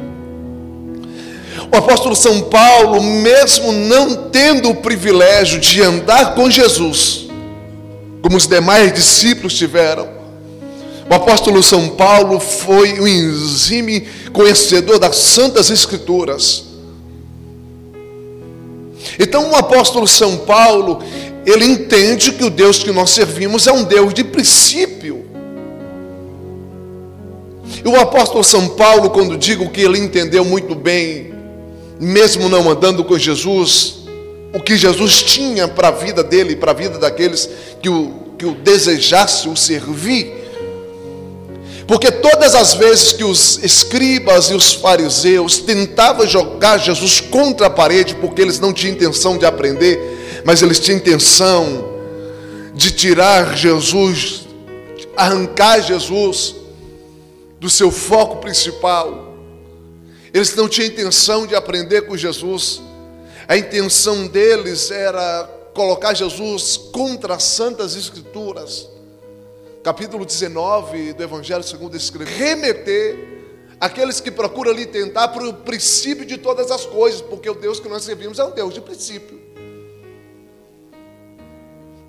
o 1.74 1.76
apóstolo 1.76 2.16
São 2.16 2.42
Paulo, 2.42 3.02
mesmo 3.02 3.72
não 3.72 4.30
tendo 4.30 4.70
o 4.70 4.76
privilégio 4.76 5.60
de 5.60 5.82
andar 5.82 6.36
com 6.36 6.48
Jesus, 6.48 7.26
como 8.22 8.38
os 8.38 8.46
demais 8.46 8.94
discípulos 8.94 9.56
tiveram, 9.56 10.08
o 11.10 11.14
apóstolo 11.16 11.64
São 11.64 11.90
Paulo 11.90 12.40
foi 12.40 13.00
um 13.00 13.08
exime 13.08 14.02
conhecedor 14.32 15.00
das 15.00 15.16
Santas 15.16 15.72
Escrituras. 15.72 16.66
Então, 19.20 19.50
o 19.50 19.56
apóstolo 19.56 20.08
São 20.08 20.38
Paulo, 20.38 21.02
ele 21.46 21.66
entende 21.66 22.32
que 22.32 22.44
o 22.44 22.50
Deus 22.50 22.80
que 22.80 22.92
nós 22.92 23.12
servimos 23.12 23.68
é 23.68 23.72
um 23.72 23.84
Deus 23.84 24.14
de 24.14 24.24
princípio. 24.24 25.26
E 27.84 27.88
o 27.88 28.00
apóstolo 28.00 28.44
São 28.44 28.70
Paulo, 28.70 29.12
quando 29.12 29.38
digo 29.38 29.70
que 29.70 29.82
ele 29.82 30.00
entendeu 30.00 30.44
muito 30.44 30.74
bem, 30.74 31.34
mesmo 32.00 32.50
não 32.50 32.70
andando 32.70 33.04
com 33.04 33.18
Jesus, 33.18 33.98
o 34.54 34.60
que 34.60 34.76
Jesus 34.76 35.22
tinha 35.22 35.68
para 35.68 35.90
a 35.90 35.92
vida 35.92 36.24
dele 36.24 36.54
e 36.54 36.56
para 36.56 36.72
a 36.72 36.74
vida 36.74 36.98
daqueles 36.98 37.50
que 37.82 37.90
o, 37.90 38.12
que 38.38 38.46
o 38.46 38.56
desejasse 38.56 39.48
o 39.48 39.56
servir, 39.56 40.34
porque 41.88 42.12
todas 42.12 42.56
as 42.56 42.74
vezes 42.74 43.12
que 43.12 43.24
os 43.24 43.60
escribas 43.64 44.50
e 44.50 44.56
os 44.56 44.74
fariseus 44.74 45.60
tentavam 45.60 46.28
jogar 46.28 46.80
Jesus 46.80 47.20
contra 47.20 47.68
a 47.68 47.70
parede, 47.70 48.16
porque 48.16 48.42
eles 48.42 48.60
não 48.60 48.74
tinham 48.74 48.96
intenção 48.96 49.38
de 49.38 49.46
aprender, 49.46 50.25
mas 50.46 50.62
eles 50.62 50.80
tinham 50.80 51.00
intenção 51.00 51.96
de 52.76 52.92
tirar 52.92 53.58
Jesus, 53.58 54.46
arrancar 55.18 55.82
Jesus 55.82 56.56
do 57.60 57.68
seu 57.68 57.90
foco 57.90 58.38
principal. 58.38 59.34
Eles 60.32 60.56
não 60.56 60.70
tinham 60.70 60.88
intenção 60.88 61.48
de 61.48 61.56
aprender 61.56 62.04
com 62.04 62.16
Jesus. 62.16 62.80
A 63.48 63.58
intenção 63.58 64.28
deles 64.28 64.92
era 64.92 65.50
colocar 65.74 66.14
Jesus 66.14 66.78
contra 66.78 67.34
as 67.34 67.44
santas 67.44 67.96
escrituras. 67.96 68.88
Capítulo 69.84 70.24
19 70.24 71.14
do 71.14 71.24
Evangelho 71.24 71.64
segundo 71.64 71.98
escrito, 71.98 72.30
remeter 72.30 73.18
aqueles 73.80 74.20
que 74.20 74.30
procuram 74.30 74.72
ali 74.72 74.86
tentar 74.86 75.30
para 75.30 75.44
o 75.44 75.54
princípio 75.54 76.24
de 76.24 76.38
todas 76.38 76.70
as 76.70 76.86
coisas, 76.86 77.20
porque 77.20 77.50
o 77.50 77.56
Deus 77.56 77.80
que 77.80 77.90
nós 77.90 78.04
servimos 78.04 78.38
é 78.38 78.44
um 78.44 78.52
Deus 78.52 78.74
de 78.74 78.82
princípio. 78.82 79.45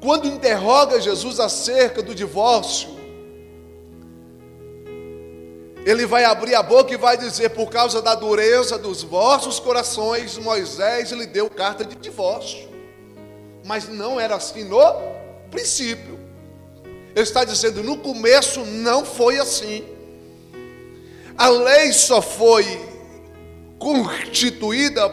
Quando 0.01 0.27
interroga 0.27 1.01
Jesus 1.01 1.41
acerca 1.41 2.03
do 2.03 2.15
divórcio, 2.15 2.97
ele 5.87 6.05
vai 6.05 6.25
abrir 6.25 6.55
a 6.55 6.63
boca 6.63 6.93
e 6.93 6.97
vai 6.97 7.17
dizer: 7.17 7.51
por 7.51 7.71
causa 7.71 8.03
da 8.03 8.15
dureza 8.15 8.77
dos 8.77 9.03
vossos 9.03 9.59
corações, 9.59 10.37
Moisés 10.37 11.11
lhe 11.13 11.27
deu 11.27 11.49
carta 11.49 11.85
de 11.85 11.97
divórcio. 11.97 12.69
Mas 13.65 13.89
não 13.89 14.21
era 14.21 14.37
assim 14.37 14.65
no 14.65 14.79
princípio. 15.51 16.19
Ele 17.15 17.23
está 17.23 17.45
dizendo: 17.45 17.83
no 17.83 17.97
começo 17.99 18.65
não 18.67 19.05
foi 19.05 19.39
assim. 19.39 19.85
A 21.39 21.49
lei 21.49 21.93
só 21.93 22.21
foi 22.21 22.65
constituída 23.79 25.09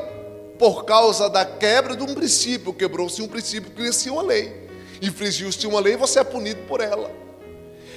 por 0.58 0.86
causa 0.86 1.30
da 1.30 1.46
quebra 1.46 1.96
de 1.96 2.04
um 2.04 2.14
princípio. 2.14 2.74
Quebrou-se 2.74 3.22
um 3.22 3.28
princípio, 3.28 3.72
cria-se 3.72 4.10
uma 4.10 4.22
lei 4.22 4.63
infringiu-se 5.04 5.68
uma 5.68 5.82
lei, 5.82 5.98
você 5.98 6.20
é 6.20 6.24
punido 6.24 6.62
por 6.62 6.80
ela. 6.80 7.12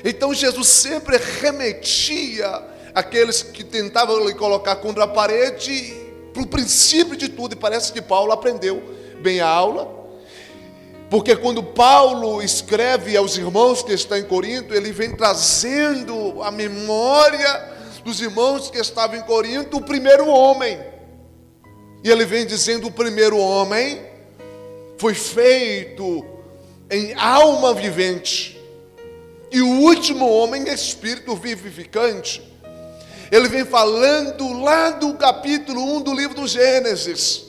Então 0.05 0.35
Jesus 0.35 0.67
sempre 0.67 1.17
remetia 1.17 2.63
aqueles 2.93 3.43
que 3.43 3.63
tentavam 3.63 4.27
lhe 4.27 4.35
colocar 4.35 4.77
contra 4.77 5.05
a 5.05 5.09
parede 5.09 5.95
para 6.35 6.43
o 6.43 6.47
princípio 6.47 7.17
de 7.17 7.29
tudo, 7.29 7.55
e 7.55 7.57
parece 7.57 7.93
que 7.93 8.03
Paulo 8.03 8.33
aprendeu 8.33 8.83
bem 9.23 9.41
a 9.41 9.49
aula, 9.49 9.95
porque 11.09 11.37
quando 11.37 11.63
Paulo 11.63 12.43
escreve 12.43 13.17
aos 13.17 13.37
irmãos 13.37 13.83
que 13.83 13.93
estão 13.93 14.19
em 14.19 14.25
Corinto, 14.25 14.75
ele 14.75 14.91
vem 14.91 15.15
trazendo 15.15 16.43
a 16.43 16.51
memória 16.51 17.77
dos 18.05 18.21
irmãos 18.21 18.69
que 18.69 18.79
estavam 18.79 19.17
em 19.17 19.23
Corinto, 19.23 19.77
o 19.77 19.83
primeiro 19.83 20.27
homem. 20.27 20.79
E 22.03 22.11
ele 22.11 22.25
vem 22.25 22.45
dizendo: 22.45 22.89
o 22.89 22.93
primeiro 22.93 23.39
homem 23.39 24.05
foi 24.99 25.15
feito 25.15 26.25
em 26.91 27.15
alma 27.15 27.75
vivente. 27.75 28.61
E 29.51 29.61
o 29.61 29.81
último 29.81 30.29
homem 30.29 30.69
é 30.69 30.75
espírito 30.75 31.35
vivificante. 31.37 32.43
Ele 33.31 33.49
vem 33.49 33.65
falando 33.65 34.53
lá 34.61 34.91
do 34.91 35.15
capítulo 35.15 35.97
1 35.97 36.03
do 36.03 36.15
livro 36.15 36.35
do 36.35 36.47
Gênesis. 36.47 37.45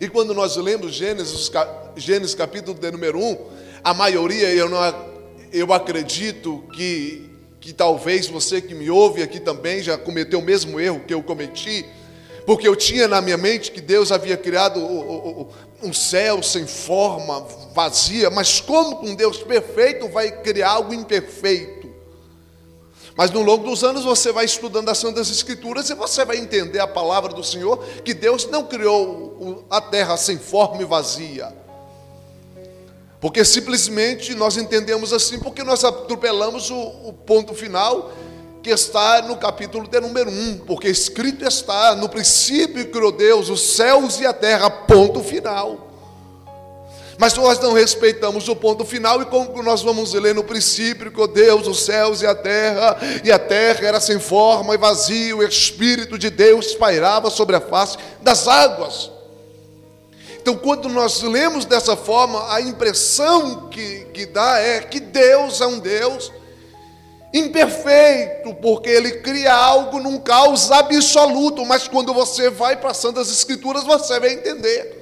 E 0.00 0.08
quando 0.08 0.34
nós 0.34 0.56
lemos 0.56 0.94
Gênesis, 0.94 1.50
Gênesis 1.96 2.34
capítulo 2.34 2.76
de 2.76 2.90
número 2.90 3.20
1, 3.20 3.38
a 3.84 3.94
maioria, 3.94 4.52
eu, 4.52 4.68
não, 4.68 4.78
eu 5.52 5.72
acredito 5.72 6.64
que, 6.74 7.30
que 7.60 7.72
talvez 7.72 8.26
você 8.26 8.60
que 8.60 8.74
me 8.74 8.90
ouve 8.90 9.22
aqui 9.22 9.38
também 9.38 9.80
já 9.80 9.96
cometeu 9.96 10.40
o 10.40 10.42
mesmo 10.42 10.80
erro 10.80 11.04
que 11.06 11.14
eu 11.14 11.22
cometi, 11.22 11.86
porque 12.46 12.66
eu 12.66 12.74
tinha 12.74 13.06
na 13.06 13.20
minha 13.20 13.36
mente 13.36 13.70
que 13.70 13.80
Deus 13.80 14.10
havia 14.10 14.36
criado 14.36 14.80
um 15.82 15.92
céu 15.92 16.42
sem 16.42 16.66
forma, 16.66 17.46
vazia, 17.74 18.30
mas 18.30 18.60
como 18.60 18.96
com 18.96 19.14
Deus 19.14 19.38
perfeito 19.38 20.08
vai 20.08 20.30
criar 20.30 20.70
algo 20.70 20.94
imperfeito? 20.94 21.82
Mas 23.16 23.30
no 23.30 23.42
longo 23.42 23.64
dos 23.64 23.84
anos 23.84 24.04
você 24.04 24.32
vai 24.32 24.44
estudando 24.44 24.88
as 24.88 24.98
Santas 24.98 25.30
Escrituras 25.30 25.90
e 25.90 25.94
você 25.94 26.24
vai 26.24 26.38
entender 26.38 26.80
a 26.80 26.86
palavra 26.86 27.32
do 27.32 27.44
Senhor, 27.44 27.84
que 28.04 28.14
Deus 28.14 28.46
não 28.46 28.64
criou 28.64 29.66
a 29.68 29.80
terra 29.80 30.16
sem 30.16 30.38
forma 30.38 30.82
e 30.82 30.86
vazia. 30.86 31.52
Porque 33.20 33.44
simplesmente 33.44 34.34
nós 34.34 34.56
entendemos 34.56 35.12
assim, 35.12 35.38
porque 35.38 35.62
nós 35.62 35.84
atropelamos 35.84 36.70
o, 36.70 36.76
o 36.76 37.12
ponto 37.12 37.54
final 37.54 38.10
que 38.62 38.70
está 38.70 39.22
no 39.22 39.36
capítulo 39.36 39.88
de 39.88 40.00
número 40.00 40.30
1, 40.30 40.58
porque 40.66 40.88
escrito 40.88 41.44
está: 41.44 41.94
no 41.96 42.08
princípio 42.08 42.88
criou 42.90 43.10
Deus 43.10 43.48
os 43.48 43.60
céus 43.74 44.20
e 44.20 44.26
a 44.26 44.32
terra, 44.32 44.70
ponto 44.70 45.20
final. 45.20 45.88
Mas 47.18 47.34
nós 47.34 47.58
não 47.58 47.72
respeitamos 47.72 48.48
o 48.48 48.56
ponto 48.56 48.84
final, 48.84 49.20
e 49.20 49.26
como 49.26 49.62
nós 49.62 49.82
vamos 49.82 50.14
ler 50.14 50.34
no 50.34 50.44
princípio, 50.44 51.10
criou 51.10 51.28
Deus 51.28 51.66
os 51.66 51.84
céus 51.84 52.22
e 52.22 52.26
a 52.26 52.34
terra, 52.34 52.96
e 53.24 53.30
a 53.30 53.38
terra 53.38 53.86
era 53.86 54.00
sem 54.00 54.18
forma 54.18 54.74
e 54.74 54.78
vazia, 54.78 55.36
o 55.36 55.42
Espírito 55.42 56.16
de 56.16 56.30
Deus 56.30 56.74
pairava 56.74 57.30
sobre 57.30 57.56
a 57.56 57.60
face 57.60 57.98
das 58.20 58.46
águas. 58.46 59.10
Então, 60.40 60.56
quando 60.56 60.88
nós 60.88 61.22
lemos 61.22 61.64
dessa 61.64 61.96
forma, 61.96 62.52
a 62.52 62.60
impressão 62.60 63.68
que, 63.68 64.06
que 64.12 64.26
dá 64.26 64.58
é 64.58 64.80
que 64.80 64.98
Deus 64.98 65.60
é 65.60 65.66
um 65.66 65.78
Deus 65.78 66.32
imperfeito, 67.32 68.54
porque 68.56 68.90
ele 68.90 69.20
cria 69.20 69.54
algo 69.54 69.98
num 69.98 70.18
caos 70.18 70.70
absoluto, 70.70 71.64
mas 71.64 71.88
quando 71.88 72.12
você 72.12 72.50
vai 72.50 72.76
para 72.76 72.90
as 72.90 73.30
Escrituras, 73.30 73.84
você 73.84 74.20
vai 74.20 74.34
entender. 74.34 75.00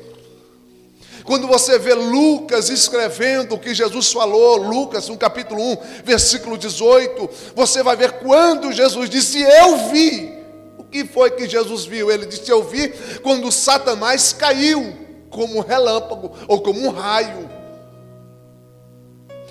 Quando 1.25 1.47
você 1.47 1.79
vê 1.79 1.95
Lucas 1.95 2.71
escrevendo 2.71 3.55
o 3.55 3.59
que 3.59 3.75
Jesus 3.75 4.13
falou, 4.13 4.57
Lucas 4.57 5.09
no 5.09 5.17
capítulo 5.17 5.63
1, 5.63 5.77
versículo 6.05 6.57
18, 6.57 7.29
você 7.55 7.83
vai 7.83 7.97
ver 7.97 8.13
quando 8.13 8.73
Jesus 8.73 9.11
disse: 9.11 9.41
Eu 9.41 9.89
vi. 9.89 10.41
O 10.79 10.85
que 10.85 11.05
foi 11.05 11.31
que 11.31 11.49
Jesus 11.49 11.85
viu? 11.85 12.11
Ele 12.11 12.27
disse: 12.27 12.51
Eu 12.51 12.65
vi 12.65 12.89
quando 13.23 13.53
Satanás 13.53 14.33
caiu 14.33 14.93
como 15.31 15.59
um 15.59 15.61
relâmpago 15.61 16.33
ou 16.49 16.63
como 16.63 16.81
um 16.81 16.91
raio. 16.91 17.49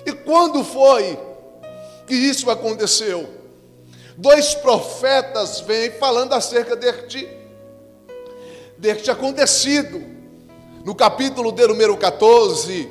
E 0.04 0.12
quando 0.12 0.64
foi 0.64 1.18
que 2.10 2.16
isso 2.16 2.50
aconteceu. 2.50 3.30
Dois 4.16 4.52
profetas 4.52 5.60
vêm 5.60 5.92
falando 5.92 6.32
acerca 6.32 6.74
deste, 6.74 7.28
deste 8.76 9.12
acontecido. 9.12 10.02
No 10.84 10.92
capítulo 10.92 11.52
de 11.52 11.64
número 11.68 11.96
14, 11.96 12.88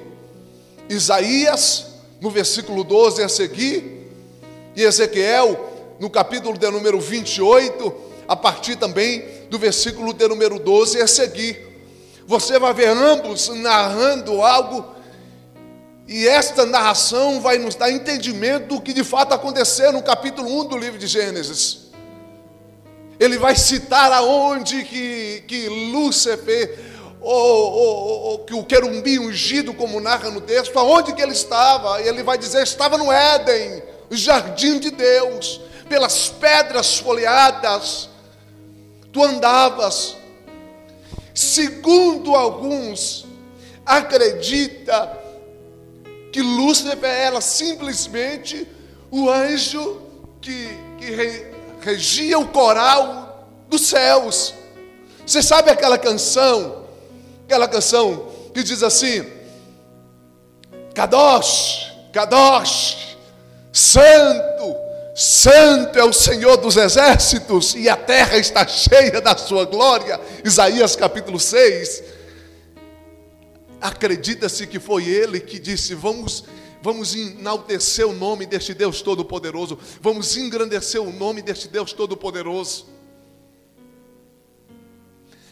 Isaías, 0.90 1.88
no 2.22 2.30
versículo 2.32 2.82
12 2.86 3.22
a 3.22 3.28
seguir, 3.28 4.10
e 4.74 4.84
Ezequiel, 4.84 5.98
no 6.00 6.10
capítulo 6.10 6.58
de 6.58 6.72
número 6.72 6.98
28, 7.02 7.94
a 8.26 8.38
partir 8.38 8.78
também 8.78 9.26
do 9.50 9.60
versículo 9.60 10.14
de 10.14 10.30
número 10.30 10.60
12 10.60 11.02
a 11.02 11.08
seguir. 11.08 11.68
Você 12.26 12.58
vai 12.58 12.74
ver 12.74 12.88
ambos 12.88 13.50
narrando 13.50 14.42
algo 14.42 14.96
e 16.12 16.28
esta 16.28 16.66
narração 16.66 17.40
vai 17.40 17.60
nos 17.60 17.76
dar 17.76 17.92
entendimento 17.92 18.66
do 18.66 18.82
que 18.82 18.94
de 18.94 19.04
fato 19.04 19.32
aconteceu 19.32 19.92
no 19.92 20.02
capítulo 20.02 20.50
1 20.62 20.66
do 20.66 20.76
livro 20.76 20.98
de 20.98 21.06
Gênesis. 21.06 21.82
Ele 23.20 23.38
vai 23.38 23.56
citar 23.56 24.12
aonde 24.12 24.84
que, 24.86 25.44
que 25.48 25.70
Lúcifer, 25.70 26.80
ou, 27.22 27.74
ou, 27.74 28.22
ou, 28.22 28.40
que 28.40 28.56
o 28.56 28.64
querumbi 28.64 29.20
ungido, 29.20 29.72
como 29.72 30.00
narra 30.00 30.32
no 30.32 30.42
texto, 30.42 30.80
aonde 30.80 31.14
que 31.14 31.22
ele 31.22 31.34
estava. 31.34 32.02
E 32.02 32.08
ele 32.08 32.24
vai 32.24 32.40
dizer: 32.40 32.64
estava 32.64 32.98
no 32.98 33.12
Éden, 33.12 33.84
o 34.10 34.16
jardim 34.16 34.80
de 34.80 34.90
Deus, 34.90 35.62
pelas 35.88 36.28
pedras 36.28 36.98
folheadas, 36.98 38.10
tu 39.14 39.24
andavas. 39.24 40.16
Segundo 41.36 42.36
alguns, 42.36 43.28
acredita 43.86 45.19
que 46.32 46.42
Lúcifer 46.42 47.10
era 47.10 47.42
simplesmente 47.42 48.68
o 49.12 49.30
anjo 49.30 50.02
que, 50.42 50.70
que 50.98 51.46
regia 51.82 52.38
o 52.38 52.48
coral 52.48 53.48
dos 53.68 53.88
céus. 53.88 54.54
Você 55.26 55.42
sabe 55.42 55.70
aquela 55.70 55.98
canção? 55.98 56.86
Aquela 57.46 57.68
canção 57.68 58.32
que 58.54 58.64
diz 58.64 58.84
assim: 58.84 59.26
Kadosh, 60.94 61.92
Kadosh, 62.14 63.18
Santo, 63.72 64.76
Santo 65.16 65.98
é 65.98 66.04
o 66.04 66.14
Senhor 66.14 66.58
dos 66.58 66.78
exércitos 66.78 67.76
e 67.76 67.90
a 67.90 67.96
terra 67.96 68.38
está 68.38 68.66
cheia 68.68 69.20
da 69.20 69.36
sua 69.36 69.66
glória. 69.66 70.20
Isaías 70.44 70.96
capítulo 70.96 71.40
6 71.40 72.19
Acredita-se 73.82 74.68
que 74.68 74.80
foi 74.80 75.08
ele 75.08 75.40
que 75.40 75.58
disse: 75.58 75.96
Vamos, 75.96 76.44
vamos 76.82 77.16
enaltecer 77.16 78.08
o 78.08 78.14
nome 78.14 78.46
deste 78.46 78.74
Deus 78.74 79.02
Todo-Poderoso, 79.02 79.80
vamos 80.02 80.36
engrandecer 80.38 81.02
o 81.02 81.12
nome 81.12 81.42
deste 81.42 81.68
Deus 81.68 81.94
Todo-Poderoso. 81.94 82.88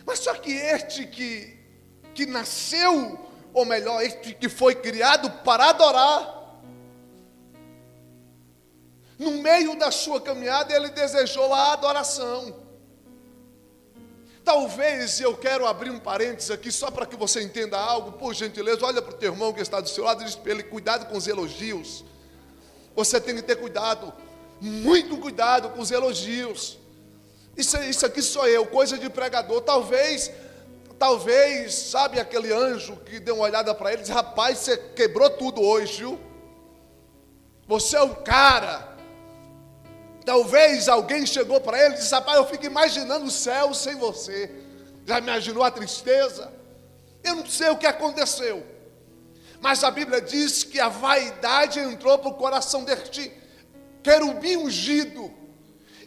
Mas 0.06 0.20
só 0.20 0.34
que 0.36 0.52
este 0.52 1.06
que, 1.06 1.58
que 2.14 2.26
nasceu, 2.26 3.20
ou 3.54 3.66
melhor, 3.66 4.02
este 4.04 4.34
que 4.34 4.48
foi 4.48 4.76
criado 4.76 5.30
para 5.44 5.70
adorar, 5.70 6.62
no 9.20 9.32
meio 9.42 9.78
da 9.78 9.92
sua 9.92 10.22
caminhada, 10.22 10.74
ele 10.74 10.90
desejou 10.90 11.54
a 11.54 11.74
adoração. 11.74 12.67
Talvez 14.48 15.20
eu 15.20 15.36
quero 15.36 15.68
abrir 15.68 15.90
um 15.90 16.00
parênteses 16.00 16.50
aqui 16.50 16.72
só 16.72 16.90
para 16.90 17.06
que 17.06 17.18
você 17.18 17.44
entenda 17.44 17.78
algo. 17.78 18.14
Por 18.14 18.34
gentileza, 18.34 18.86
olha 18.86 19.02
para 19.02 19.14
o 19.14 19.18
teu 19.18 19.34
irmão 19.34 19.52
que 19.52 19.60
está 19.60 19.82
do 19.82 19.90
seu 19.90 20.06
lado 20.06 20.22
e 20.22 20.26
diz 20.26 20.36
para 20.36 20.54
ele: 20.54 20.64
cuidado 20.64 21.06
com 21.08 21.18
os 21.18 21.28
elogios. 21.28 22.06
Você 22.96 23.20
tem 23.20 23.36
que 23.36 23.42
ter 23.42 23.58
cuidado, 23.58 24.14
muito 24.62 25.18
cuidado 25.18 25.72
com 25.72 25.82
os 25.82 25.92
elogios. 25.92 26.80
Isso, 27.58 27.78
isso 27.84 28.06
aqui 28.06 28.22
sou 28.22 28.48
eu, 28.48 28.66
coisa 28.66 28.98
de 28.98 29.10
pregador. 29.10 29.60
Talvez, 29.60 30.32
talvez, 30.98 31.76
sabe 31.76 32.18
aquele 32.18 32.54
anjo 32.54 32.96
que 33.06 33.20
deu 33.20 33.36
uma 33.36 33.44
olhada 33.44 33.76
para 33.76 33.92
ele 33.92 34.00
e 34.00 34.04
disse: 34.04 34.14
rapaz, 34.14 34.60
você 34.60 34.78
quebrou 34.78 35.30
tudo 35.30 35.62
hoje, 35.62 35.98
viu? 35.98 36.18
Você 37.68 37.98
é 37.98 38.02
o 38.02 38.16
cara. 38.16 38.87
Talvez 40.28 40.90
alguém 40.90 41.26
chegou 41.26 41.62
para 41.62 41.82
ele 41.82 41.96
e 41.96 42.00
disse: 42.00 42.14
Rapaz, 42.14 42.36
eu 42.36 42.46
fico 42.46 42.66
imaginando 42.66 43.28
o 43.28 43.32
céu 43.32 43.74
sem 43.74 43.96
você. 43.96 44.54
Já 45.06 45.20
imaginou 45.20 45.64
a 45.64 45.72
tristeza? 45.72 46.52
Eu 47.24 47.36
não 47.36 47.46
sei 47.46 47.70
o 47.70 47.78
que 47.78 47.88
aconteceu. 47.88 48.62
Mas 49.62 49.86
a 49.86 49.90
Bíblia 49.90 50.20
diz 50.20 50.66
que 50.66 50.82
a 50.82 50.90
vaidade 50.90 51.80
entrou 51.80 52.18
para 52.20 52.28
o 52.30 52.34
coração 52.34 52.84
deste 52.84 53.32
querubim 54.04 54.58
ungido. 54.58 55.34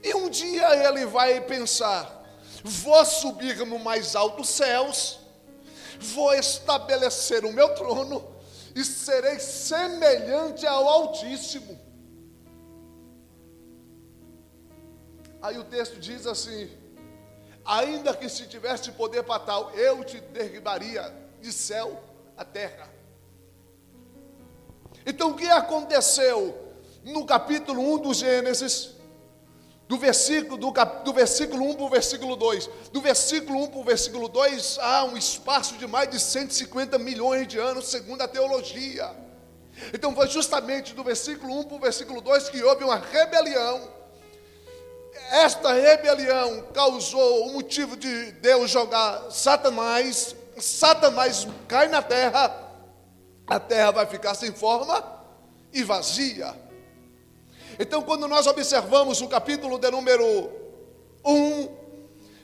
E 0.05 0.13
um 0.13 0.29
dia 0.29 0.69
ele 0.87 1.07
vai 1.07 1.41
pensar: 1.41 2.23
vou 2.63 3.03
subir 3.07 3.57
no 3.65 3.79
mais 3.79 4.15
alto 4.15 4.45
céus, 4.45 5.19
vou 5.99 6.35
estabelecer 6.35 7.43
o 7.47 7.55
meu 7.55 7.75
trono 7.75 8.23
e 8.77 8.85
serei 8.85 9.39
semelhante 9.39 10.67
ao 10.67 10.87
Altíssimo. 10.87 11.90
Aí 15.43 15.59
o 15.59 15.65
texto 15.65 15.99
diz 15.99 16.27
assim: 16.27 16.71
ainda 17.65 18.15
que 18.15 18.29
se 18.29 18.47
tivesse 18.47 18.93
poder 18.93 19.23
para 19.23 19.41
tal, 19.41 19.71
eu 19.73 20.05
te 20.05 20.21
derribaria 20.21 21.15
de 21.41 21.53
céu 21.53 22.03
a 22.37 22.45
terra. 22.45 22.89
Então 25.07 25.31
o 25.31 25.35
que 25.35 25.47
aconteceu 25.47 26.75
no 27.05 27.25
capítulo 27.25 27.95
1 27.95 27.99
do 27.99 28.15
Gênesis? 28.15 28.91
Do 29.89 29.99
versículo, 29.99 30.57
do, 30.57 30.71
cap, 30.71 31.05
do 31.05 31.13
versículo 31.13 31.69
1 31.71 31.75
para 31.75 31.85
o 31.85 31.89
versículo 31.89 32.37
2. 32.37 32.71
Do 32.93 33.01
versículo 33.01 33.65
1 33.65 33.67
para 33.69 33.81
o 33.81 33.85
versículo 33.85 34.29
2 34.29 34.79
há 34.81 35.05
um 35.05 35.17
espaço 35.17 35.77
de 35.79 35.87
mais 35.87 36.09
de 36.09 36.21
150 36.21 36.97
milhões 36.97 37.49
de 37.49 37.59
anos, 37.59 37.89
segundo 37.89 38.23
a 38.23 38.29
teologia. 38.29 39.11
Então 39.93 40.15
foi 40.15 40.29
justamente 40.29 40.95
do 40.95 41.03
versículo 41.03 41.59
1 41.61 41.65
para 41.65 41.77
o 41.77 41.81
versículo 41.81 42.21
2 42.21 42.51
que 42.51 42.63
houve 42.63 42.85
uma 42.85 42.97
rebelião 42.97 44.00
esta 45.31 45.73
rebelião 45.73 46.63
causou 46.73 47.47
o 47.47 47.53
motivo 47.53 47.97
de 47.97 48.33
Deus 48.33 48.71
jogar 48.71 49.31
Satanás, 49.31 50.35
Satanás 50.59 51.47
cai 51.69 51.89
na 51.89 52.03
terra, 52.03 52.71
a 53.47 53.61
terra 53.61 53.91
vai 53.91 54.07
ficar 54.07 54.35
sem 54.35 54.53
forma 54.53 55.03
e 55.73 55.83
vazia. 55.83 56.55
Então, 57.79 58.03
quando 58.03 58.29
nós 58.29 58.47
observamos 58.47 59.21
o 59.21 59.29
capítulo 59.29 59.79
de 59.79 59.91
número 59.91 60.51
1, 61.25 61.69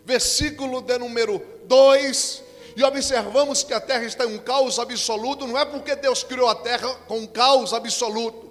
versículo 0.05 0.81
de 0.81 0.96
número 0.98 1.42
2, 1.64 2.42
e 2.76 2.85
observamos 2.85 3.62
que 3.62 3.74
a 3.74 3.81
terra 3.81 4.05
está 4.05 4.24
em 4.24 4.35
um 4.35 4.38
caos 4.38 4.79
absoluto, 4.79 5.46
não 5.46 5.59
é 5.59 5.64
porque 5.64 5.96
Deus 5.96 6.22
criou 6.22 6.48
a 6.48 6.55
terra 6.55 6.94
com 7.07 7.26
caos 7.26 7.72
absoluto, 7.72 8.45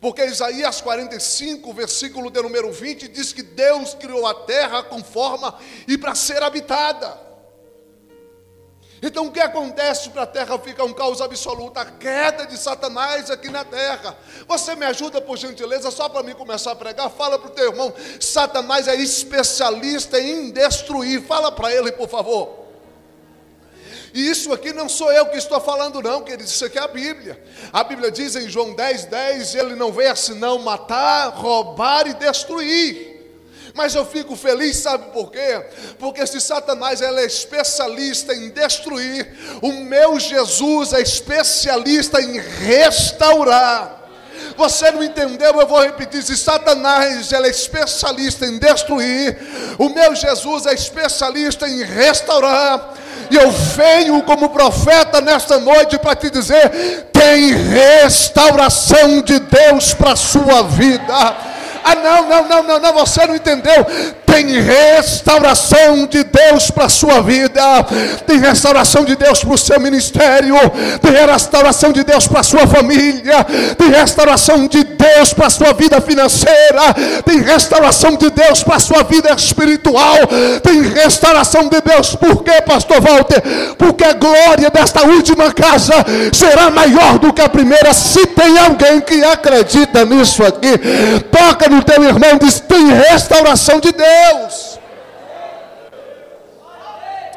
porque 0.00 0.24
Isaías 0.24 0.80
45, 0.80 1.72
versículo 1.74 2.30
de 2.30 2.40
número 2.40 2.72
20, 2.72 3.08
diz 3.08 3.32
que 3.32 3.42
Deus 3.42 3.94
criou 3.94 4.26
a 4.26 4.34
terra 4.34 4.82
com 4.82 5.04
forma 5.04 5.58
e 5.86 5.98
para 5.98 6.14
ser 6.14 6.42
habitada. 6.42 7.30
Então 9.02 9.26
o 9.26 9.32
que 9.32 9.40
acontece 9.40 10.10
para 10.10 10.22
a 10.22 10.26
terra 10.26 10.58
fica 10.58 10.84
um 10.84 10.92
caos 10.92 11.20
absoluto, 11.20 11.78
a 11.78 11.84
queda 11.86 12.46
de 12.46 12.56
Satanás 12.56 13.30
aqui 13.30 13.50
na 13.50 13.64
terra. 13.64 14.16
Você 14.46 14.74
me 14.74 14.84
ajuda 14.84 15.20
por 15.20 15.38
gentileza, 15.38 15.90
só 15.90 16.08
para 16.08 16.22
mim 16.22 16.34
começar 16.34 16.72
a 16.72 16.76
pregar? 16.76 17.10
Fala 17.10 17.38
para 17.38 17.48
o 17.48 17.52
teu 17.52 17.70
irmão, 17.70 17.92
Satanás 18.20 18.88
é 18.88 18.96
especialista 18.96 20.20
em 20.20 20.50
destruir. 20.50 21.22
Fala 21.22 21.50
para 21.50 21.74
ele, 21.74 21.92
por 21.92 22.08
favor. 22.08 22.59
E 24.12 24.28
isso 24.28 24.52
aqui 24.52 24.72
não 24.72 24.88
sou 24.88 25.12
eu 25.12 25.26
que 25.26 25.36
estou 25.36 25.60
falando, 25.60 26.02
não, 26.02 26.22
querido, 26.22 26.44
isso 26.44 26.64
aqui 26.64 26.78
é 26.78 26.82
a 26.82 26.88
Bíblia. 26.88 27.42
A 27.72 27.84
Bíblia 27.84 28.10
diz 28.10 28.34
em 28.34 28.48
João 28.48 28.74
10, 28.74 29.04
10: 29.04 29.54
Ele 29.54 29.74
não 29.74 29.92
veio 29.92 30.16
senão 30.16 30.58
matar, 30.58 31.28
roubar 31.28 32.06
e 32.08 32.14
destruir. 32.14 33.10
Mas 33.74 33.94
eu 33.94 34.04
fico 34.04 34.34
feliz, 34.34 34.76
sabe 34.78 35.12
por 35.12 35.30
quê? 35.30 35.64
Porque 35.98 36.26
se 36.26 36.40
Satanás 36.40 37.00
é 37.00 37.24
especialista 37.24 38.34
em 38.34 38.50
destruir, 38.50 39.32
o 39.62 39.72
meu 39.72 40.18
Jesus 40.18 40.92
é 40.92 41.00
especialista 41.00 42.20
em 42.20 42.38
restaurar. 42.40 43.99
Você 44.56 44.90
não 44.90 45.02
entendeu? 45.02 45.60
Eu 45.60 45.66
vou 45.66 45.82
repetir: 45.82 46.22
se 46.22 46.36
Satanás 46.36 47.32
é 47.32 47.48
especialista 47.48 48.46
em 48.46 48.58
destruir, 48.58 49.36
o 49.78 49.88
meu 49.88 50.14
Jesus 50.14 50.66
é 50.66 50.74
especialista 50.74 51.68
em 51.68 51.82
restaurar. 51.82 52.94
E 53.30 53.36
eu 53.36 53.50
venho 53.50 54.22
como 54.22 54.48
profeta 54.48 55.20
nesta 55.20 55.58
noite 55.58 55.98
para 55.98 56.16
te 56.16 56.30
dizer: 56.30 57.08
tem 57.12 57.52
restauração 57.52 59.22
de 59.22 59.38
Deus 59.38 59.94
para 59.94 60.12
a 60.12 60.16
sua 60.16 60.62
vida. 60.62 61.14
Ah, 61.82 61.94
não, 61.94 62.28
não, 62.28 62.48
não, 62.48 62.62
não, 62.62 62.80
não, 62.80 62.92
você 62.92 63.26
não 63.26 63.34
entendeu. 63.34 63.86
Tem 64.30 64.60
restauração 64.60 66.06
de 66.06 66.24
Deus 66.24 66.70
para 66.70 66.86
a 66.86 66.88
sua 66.88 67.20
vida, 67.20 67.62
tem 68.26 68.38
restauração 68.38 69.04
de 69.04 69.16
Deus 69.16 69.42
para 69.42 69.54
o 69.54 69.58
seu 69.58 69.80
ministério, 69.80 70.54
tem 71.02 71.12
restauração 71.12 71.92
de 71.92 72.04
Deus 72.04 72.26
para 72.28 72.40
a 72.40 72.44
sua 72.44 72.66
família, 72.66 73.44
tem 73.76 73.90
restauração 73.90 74.66
de 74.66 74.84
Deus 74.84 75.32
para 75.32 75.46
a 75.46 75.50
sua 75.50 75.72
vida 75.72 76.00
financeira, 76.00 76.94
tem 77.24 77.40
restauração 77.42 78.16
de 78.16 78.30
Deus 78.30 78.62
para 78.62 78.76
a 78.76 78.80
sua 78.80 79.02
vida 79.02 79.32
espiritual, 79.32 80.18
tem 80.62 80.82
restauração 80.82 81.68
de 81.68 81.80
Deus, 81.80 82.14
por 82.14 82.42
quê, 82.42 82.62
Pastor 82.62 83.00
Walter? 83.00 83.42
Porque 83.76 84.04
a 84.04 84.12
glória 84.12 84.70
desta 84.70 85.06
última 85.06 85.52
casa 85.52 85.94
será 86.32 86.70
maior 86.70 87.18
do 87.18 87.32
que 87.32 87.42
a 87.42 87.48
primeira. 87.48 87.92
Se 87.92 88.26
tem 88.26 88.58
alguém 88.58 89.00
que 89.00 89.22
acredita 89.24 90.04
nisso 90.04 90.44
aqui, 90.44 90.78
toca 91.30 91.68
no 91.68 91.82
teu 91.82 92.02
irmão, 92.04 92.38
diz: 92.40 92.60
tem 92.60 92.92
restauração 92.92 93.80
de 93.80 93.92
Deus. 93.92 94.19
Deus. 94.20 94.78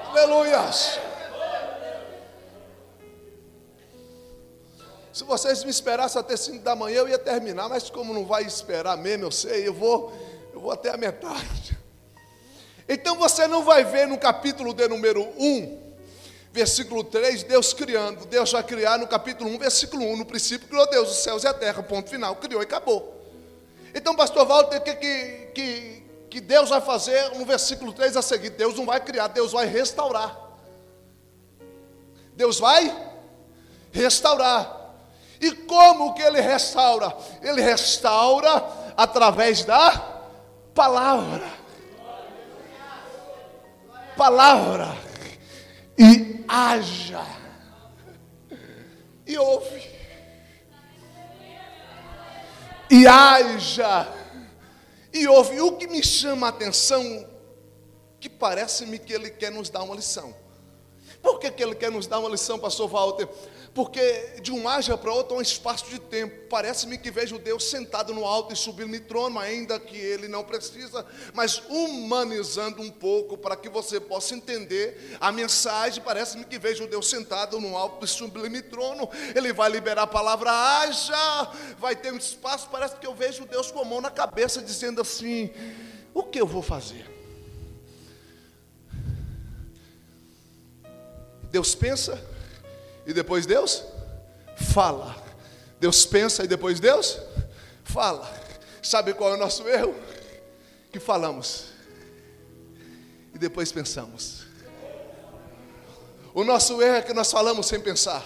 Aleluia. 0.10 0.72
Se 5.14 5.24
vocês 5.24 5.64
me 5.64 5.70
esperassem 5.70 6.20
até 6.20 6.36
5 6.36 6.60
da 6.60 6.76
manhã, 6.76 6.98
eu 6.98 7.08
ia 7.08 7.20
terminar, 7.20 7.70
mas 7.70 7.90
como 7.90 8.14
não 8.14 8.26
vai 8.26 8.44
esperar 8.44 8.98
mesmo, 8.98 9.26
eu 9.26 9.32
sei, 9.32 9.68
eu 9.68 9.74
vou, 9.74 10.12
eu 10.54 10.60
vou 10.60 10.72
até 10.72 10.90
a 10.90 10.98
metade. 10.98 11.78
Então 12.90 13.16
você 13.18 13.48
não 13.48 13.64
vai 13.64 13.86
ver 13.86 14.08
no 14.08 14.18
capítulo 14.18 14.74
de 14.74 14.88
número 14.88 15.22
1, 15.38 15.80
versículo 16.52 17.04
3, 17.04 17.44
Deus 17.44 17.74
criando. 17.74 18.26
Deus 18.26 18.52
vai 18.52 18.64
criar 18.64 18.98
no 18.98 19.08
capítulo 19.08 19.50
1, 19.52 19.58
versículo 19.60 20.04
1. 20.04 20.18
No 20.18 20.26
princípio 20.26 20.68
criou 20.68 20.90
Deus 20.90 21.12
os 21.12 21.24
céus 21.24 21.44
e 21.44 21.48
a 21.48 21.54
terra, 21.54 21.82
ponto 21.82 22.10
final, 22.10 22.36
criou 22.36 22.62
e 22.62 22.66
acabou. 22.66 23.22
Então, 23.96 24.16
pastor 24.16 24.46
Walter, 24.48 24.82
que, 24.82 24.96
que, 24.96 25.48
que, 25.54 26.03
que 26.34 26.42
Deus 26.42 26.70
vai 26.70 26.82
fazer 26.82 27.38
no 27.38 27.46
versículo 27.46 27.94
3 27.94 28.18
a 28.18 28.22
seguir. 28.24 28.50
Deus 28.50 28.74
não 28.74 28.88
vai 28.88 29.00
criar, 29.00 29.28
Deus 29.28 29.52
vai 29.52 29.68
restaurar. 29.68 30.36
Deus 32.36 32.58
vai 32.58 32.92
restaurar. 33.92 34.96
E 35.40 35.52
como 35.52 36.16
que 36.16 36.24
ele 36.24 36.42
restaura? 36.42 37.16
Ele 37.40 37.62
restaura 37.62 38.68
através 38.98 39.64
da 39.64 40.24
palavra. 40.74 41.48
Palavra. 44.18 44.88
E 45.96 46.44
haja. 46.48 47.28
E 49.28 49.38
ouve. 49.38 49.94
E 52.90 53.06
haja 53.06 54.23
e 55.14 55.28
houve 55.28 55.62
o 55.62 55.74
que 55.74 55.88
me 55.88 56.04
chama 56.04 56.48
a 56.48 56.50
atenção, 56.50 57.28
que 58.20 58.28
parece-me 58.28 58.98
que 58.98 59.14
ele 59.14 59.30
quer 59.30 59.52
nos 59.52 59.70
dar 59.70 59.84
uma 59.84 59.96
lição. 59.96 60.36
Por 61.22 61.40
que, 61.40 61.52
que 61.52 61.64
ele 61.64 61.76
quer 61.76 61.92
nos 61.92 62.08
dar 62.08 62.20
uma 62.20 62.30
lição, 62.30 62.58
pastor 62.58 62.90
Walter? 62.90 63.30
Porque 63.74 64.36
de 64.40 64.52
um 64.52 64.70
haja 64.70 64.96
para 64.96 65.12
outro 65.12 65.36
é 65.36 65.40
um 65.40 65.42
espaço 65.42 65.90
de 65.90 65.98
tempo. 65.98 66.48
Parece-me 66.48 66.96
que 66.96 67.10
vejo 67.10 67.40
Deus 67.40 67.68
sentado 67.72 68.14
no 68.14 68.24
alto 68.24 68.54
e 68.54 68.56
subindo 68.56 68.92
no 68.92 69.00
trono, 69.00 69.40
ainda 69.40 69.80
que 69.80 69.98
ele 69.98 70.28
não 70.28 70.44
precisa, 70.44 71.04
mas 71.34 71.58
humanizando 71.70 72.84
um 72.84 72.92
pouco 72.92 73.36
para 73.36 73.56
que 73.56 73.68
você 73.70 74.00
possa 74.00 74.36
entender 74.36 75.18
a 75.20 75.32
mensagem. 75.32 76.04
Parece-me 76.04 76.46
que 76.46 76.60
vejo 76.60 76.86
Deus 76.86 77.10
sentado 77.10 77.60
no 77.60 77.76
alto 77.76 78.06
e 78.06 78.08
sublime 78.08 78.62
trono. 78.62 79.10
Ele 79.34 79.52
vai 79.52 79.72
liberar 79.72 80.04
a 80.04 80.08
palavra 80.08 80.52
haja, 80.52 81.52
vai 81.80 81.96
ter 81.96 82.14
um 82.14 82.18
espaço. 82.18 82.70
Parece 82.70 82.98
que 82.98 83.08
eu 83.08 83.16
vejo 83.16 83.44
Deus 83.46 83.72
com 83.72 83.80
a 83.80 83.86
mão 83.86 84.00
na 84.00 84.12
cabeça, 84.12 84.62
dizendo 84.62 85.02
assim: 85.02 85.52
O 86.14 86.22
que 86.22 86.40
eu 86.40 86.46
vou 86.46 86.62
fazer? 86.62 87.12
Deus 91.50 91.74
pensa 91.74 92.33
e 93.06 93.14
depois 93.14 93.46
Deus 93.46 93.84
fala. 94.74 95.16
Deus 95.80 96.06
pensa 96.06 96.44
e 96.44 96.48
depois 96.48 96.80
Deus 96.80 97.20
fala. 97.84 98.32
Sabe 98.82 99.14
qual 99.14 99.32
é 99.32 99.34
o 99.36 99.40
nosso 99.40 99.68
erro? 99.68 99.96
Que 100.92 101.00
falamos 101.00 101.74
e 103.34 103.38
depois 103.38 103.72
pensamos. 103.72 104.44
O 106.34 106.44
nosso 106.44 106.82
erro 106.82 106.96
é 106.96 107.02
que 107.02 107.14
nós 107.14 107.32
falamos 107.32 107.66
sem 107.66 107.80
pensar. 107.80 108.24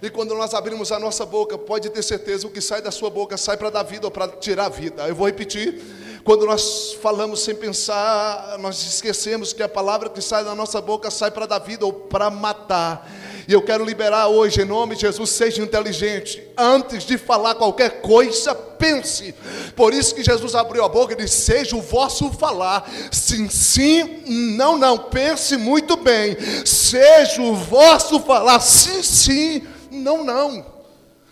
E 0.00 0.08
quando 0.08 0.34
nós 0.34 0.54
abrimos 0.54 0.92
a 0.92 0.98
nossa 0.98 1.26
boca, 1.26 1.58
pode 1.58 1.90
ter 1.90 2.02
certeza 2.02 2.46
o 2.46 2.50
que 2.50 2.60
sai 2.60 2.80
da 2.80 2.90
sua 2.90 3.10
boca 3.10 3.36
sai 3.36 3.56
para 3.56 3.70
dar 3.70 3.82
vida 3.82 4.06
ou 4.06 4.10
para 4.10 4.28
tirar 4.28 4.66
a 4.66 4.68
vida. 4.68 5.08
Eu 5.08 5.14
vou 5.14 5.26
repetir. 5.26 5.82
Quando 6.24 6.46
nós 6.46 6.96
falamos 7.02 7.40
sem 7.40 7.54
pensar, 7.54 8.58
nós 8.58 8.82
esquecemos 8.82 9.52
que 9.52 9.62
a 9.62 9.68
palavra 9.68 10.10
que 10.10 10.20
sai 10.20 10.44
da 10.44 10.54
nossa 10.54 10.80
boca 10.80 11.10
sai 11.10 11.30
para 11.30 11.46
dar 11.46 11.58
vida 11.58 11.84
ou 11.84 11.92
para 11.92 12.30
matar. 12.30 13.08
E 13.48 13.52
eu 13.54 13.62
quero 13.62 13.82
liberar 13.82 14.28
hoje, 14.28 14.60
em 14.60 14.66
nome 14.66 14.94
de 14.94 15.00
Jesus, 15.00 15.30
seja 15.30 15.62
inteligente. 15.62 16.46
Antes 16.54 17.04
de 17.04 17.16
falar 17.16 17.54
qualquer 17.54 18.02
coisa, 18.02 18.54
pense. 18.54 19.34
Por 19.74 19.94
isso 19.94 20.14
que 20.14 20.22
Jesus 20.22 20.54
abriu 20.54 20.84
a 20.84 20.88
boca 20.90 21.14
e 21.14 21.16
disse: 21.16 21.46
Seja 21.46 21.74
o 21.74 21.80
vosso 21.80 22.30
falar. 22.32 22.86
Sim, 23.10 23.48
sim, 23.48 24.22
não, 24.54 24.76
não. 24.76 24.98
Pense 24.98 25.56
muito 25.56 25.96
bem. 25.96 26.36
Seja 26.66 27.40
o 27.40 27.54
vosso 27.54 28.20
falar. 28.20 28.60
Sim, 28.60 29.02
sim, 29.02 29.66
não, 29.90 30.22
não. 30.22 30.66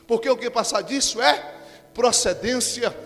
Porque 0.09 0.31
o 0.31 0.39
que 0.39 0.49
passar 0.49 0.81
disso 0.81 1.21
é 1.21 1.35
procedência 1.93 2.97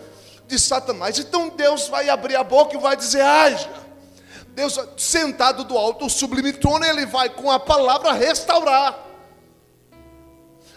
de 0.47 0.57
Satanás. 0.57 1.19
Então 1.19 1.49
Deus 1.49 1.89
vai 1.89 2.07
abrir 2.07 2.37
a 2.37 2.45
boca 2.45 2.77
e 2.77 2.79
vai 2.79 2.95
dizer: 2.95 3.19
haja. 3.19 3.80
Deus 4.61 4.77
sentado 4.95 5.63
do 5.63 5.75
alto, 5.75 6.05
o 6.05 6.09
sublime 6.09 6.53
trono, 6.53 6.85
ele 6.85 7.03
vai 7.03 7.29
com 7.29 7.49
a 7.49 7.59
palavra 7.59 8.11
restaurar. 8.13 9.07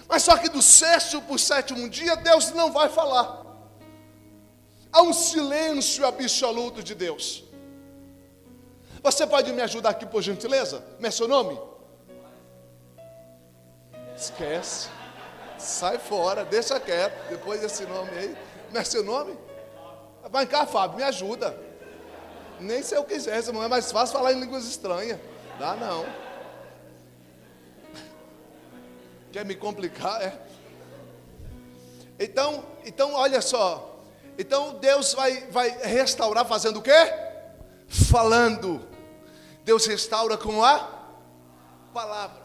Mas 0.09 0.23
só 0.23 0.39
que 0.39 0.49
do 0.49 0.63
sexto 0.63 1.21
para 1.21 1.35
o 1.35 1.39
sétimo 1.39 1.87
dia, 1.91 2.17
Deus 2.17 2.51
não 2.53 2.73
vai 2.73 2.89
falar. 2.89 3.45
Há 4.91 5.03
um 5.03 5.13
silêncio 5.13 6.07
absoluto 6.07 6.83
de 6.83 6.95
Deus. 6.95 7.45
Você 9.03 9.27
pode 9.27 9.53
me 9.53 9.61
ajudar 9.61 9.91
aqui, 9.91 10.07
por 10.07 10.23
gentileza? 10.23 10.83
Me 10.99 11.09
é 11.09 11.11
seu 11.11 11.29
nome? 11.29 11.61
Esquece. 14.17 14.89
Sai 15.59 15.99
fora, 15.99 16.43
deixa 16.43 16.81
quieto. 16.81 17.29
Depois 17.29 17.61
desse 17.61 17.85
nome 17.85 18.11
aí. 18.17 18.37
Me 18.73 18.79
é 18.79 18.85
seu 18.85 19.05
nome? 19.05 19.37
Vai 20.31 20.47
cá, 20.47 20.65
Fábio, 20.65 20.97
me 20.97 21.03
ajuda. 21.03 21.55
Nem 22.61 22.83
se 22.83 22.95
eu 22.95 23.05
quisesse, 23.05 23.51
é 23.51 23.69
mais 23.69 23.91
fácil 23.91 24.17
falar 24.17 24.33
em 24.33 24.41
línguas 24.41 24.65
estranhas. 24.65 25.19
Dá 25.59 25.75
não. 25.75 26.05
Quer 29.33 29.45
me 29.45 29.55
complicar? 29.55 30.23
É. 30.23 30.39
Então, 32.19 32.65
então 32.85 33.15
olha 33.15 33.41
só. 33.41 34.01
Então 34.39 34.75
Deus 34.79 35.13
vai, 35.15 35.47
vai 35.51 35.71
restaurar 35.83 36.45
fazendo 36.45 36.79
o 36.79 36.83
quê? 36.83 37.13
Falando. 37.89 38.87
Deus 39.65 39.87
restaura 39.87 40.37
com 40.37 40.63
a 40.63 40.89
palavra. 41.93 42.43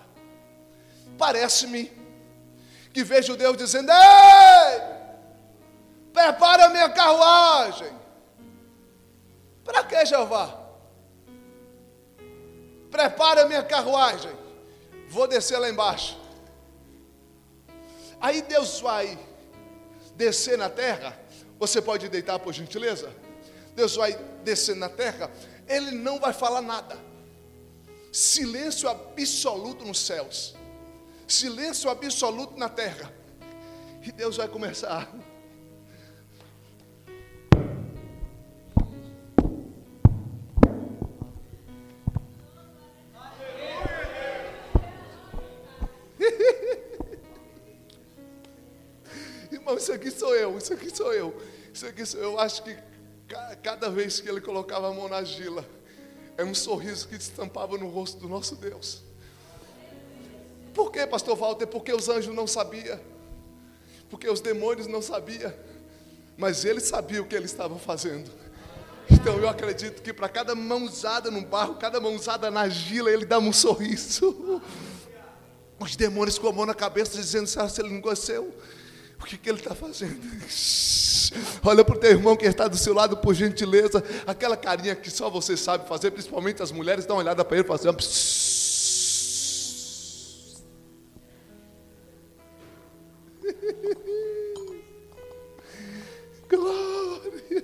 Parece-me 1.17 1.91
que 2.93 3.03
vejo 3.03 3.35
Deus 3.35 3.57
dizendo: 3.57 3.91
Ei, 3.91 4.81
prepara 6.13 6.65
a 6.65 6.69
minha 6.69 6.89
carruagem. 6.89 7.91
Para 9.69 9.83
que, 9.83 10.03
Jeová? 10.03 10.59
Prepara 12.89 13.43
a 13.43 13.45
minha 13.45 13.61
carruagem. 13.61 14.35
Vou 15.07 15.27
descer 15.27 15.59
lá 15.59 15.69
embaixo. 15.69 16.19
Aí 18.19 18.41
Deus 18.41 18.79
vai 18.79 19.15
descer 20.15 20.57
na 20.57 20.71
terra. 20.71 21.15
Você 21.59 21.79
pode 21.83 22.09
deitar 22.09 22.39
por 22.39 22.51
gentileza? 22.51 23.13
Deus 23.75 23.95
vai 23.95 24.13
descer 24.43 24.75
na 24.75 24.89
terra. 24.89 25.31
Ele 25.67 25.91
não 25.91 26.19
vai 26.19 26.33
falar 26.33 26.63
nada. 26.63 26.97
Silêncio 28.11 28.89
absoluto 28.89 29.85
nos 29.85 29.99
céus. 29.99 30.55
Silêncio 31.27 31.91
absoluto 31.91 32.57
na 32.57 32.69
terra. 32.69 33.13
E 34.01 34.11
Deus 34.11 34.37
vai 34.37 34.47
começar 34.47 35.07
Irmão, 49.69 49.77
isso 49.77 49.93
aqui 49.93 50.09
sou 50.09 50.35
eu, 50.35 50.57
isso 50.57 50.73
aqui 50.73 50.95
sou 50.95 51.13
eu. 51.13 51.41
Isso 51.71 51.85
aqui 51.85 52.05
sou 52.05 52.19
eu. 52.19 52.31
Eu 52.31 52.39
acho 52.39 52.63
que 52.63 52.75
cada 53.61 53.89
vez 53.89 54.19
que 54.19 54.27
ele 54.27 54.41
colocava 54.41 54.89
a 54.89 54.93
mão 54.93 55.07
na 55.07 55.23
gila, 55.23 55.63
é 56.37 56.43
um 56.43 56.55
sorriso 56.55 57.07
que 57.07 57.15
estampava 57.15 57.77
no 57.77 57.87
rosto 57.87 58.19
do 58.19 58.27
nosso 58.27 58.55
Deus. 58.55 59.03
Por 60.73 60.91
que, 60.91 61.05
pastor 61.05 61.37
Walter? 61.37 61.67
Porque 61.67 61.93
os 61.93 62.09
anjos 62.09 62.33
não 62.33 62.47
sabiam. 62.47 62.99
Porque 64.09 64.27
os 64.27 64.41
demônios 64.41 64.87
não 64.87 65.03
sabiam. 65.03 65.53
Mas 66.35 66.65
ele 66.65 66.79
sabia 66.79 67.21
o 67.21 67.27
que 67.27 67.35
ele 67.35 67.45
estava 67.45 67.77
fazendo. 67.77 68.31
Então 69.11 69.37
eu 69.37 69.49
acredito 69.49 70.01
que 70.01 70.13
para 70.13 70.29
cada 70.29 70.55
mãozada 70.55 71.29
no 71.29 71.41
barro, 71.41 71.75
cada 71.75 71.99
mãozada 71.99 72.49
na 72.49 72.67
gila, 72.69 73.11
ele 73.11 73.25
dá 73.25 73.37
um 73.37 73.53
sorriso. 73.53 74.61
Os 75.79 75.95
demônios 75.95 76.39
com 76.39 76.47
a 76.47 76.53
mão 76.53 76.65
na 76.65 76.73
cabeça, 76.73 77.17
dizendo: 77.17 77.45
será 77.45 77.69
que 77.69 77.79
ele 77.79 77.89
não 77.89 78.01
gostou? 78.01 78.51
O 79.19 79.25
que, 79.25 79.37
que 79.37 79.49
ele 79.49 79.59
está 79.59 79.75
fazendo? 79.75 80.19
Olha 81.63 81.83
para 81.83 81.95
o 81.95 81.99
teu 81.99 82.11
irmão 82.11 82.35
que 82.35 82.45
está 82.45 82.67
do 82.67 82.77
seu 82.77 82.93
lado, 82.93 83.17
por 83.17 83.33
gentileza. 83.33 84.03
Aquela 84.25 84.55
carinha 84.57 84.95
que 84.95 85.11
só 85.11 85.29
você 85.29 85.57
sabe 85.57 85.87
fazer, 85.87 86.11
principalmente 86.11 86.63
as 86.63 86.71
mulheres, 86.71 87.05
dá 87.05 87.13
uma 87.13 87.21
olhada 87.21 87.45
para 87.45 87.57
ele 87.57 87.65
e 87.65 87.67
fala 87.67 87.79
assim. 87.79 87.89
Glória. 96.49 97.63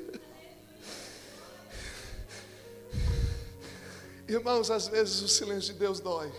Irmãos, 4.27 4.69
às 4.69 4.87
vezes 4.87 5.21
o 5.21 5.27
silêncio 5.27 5.73
de 5.73 5.79
Deus 5.79 5.99
dói. 5.99 6.31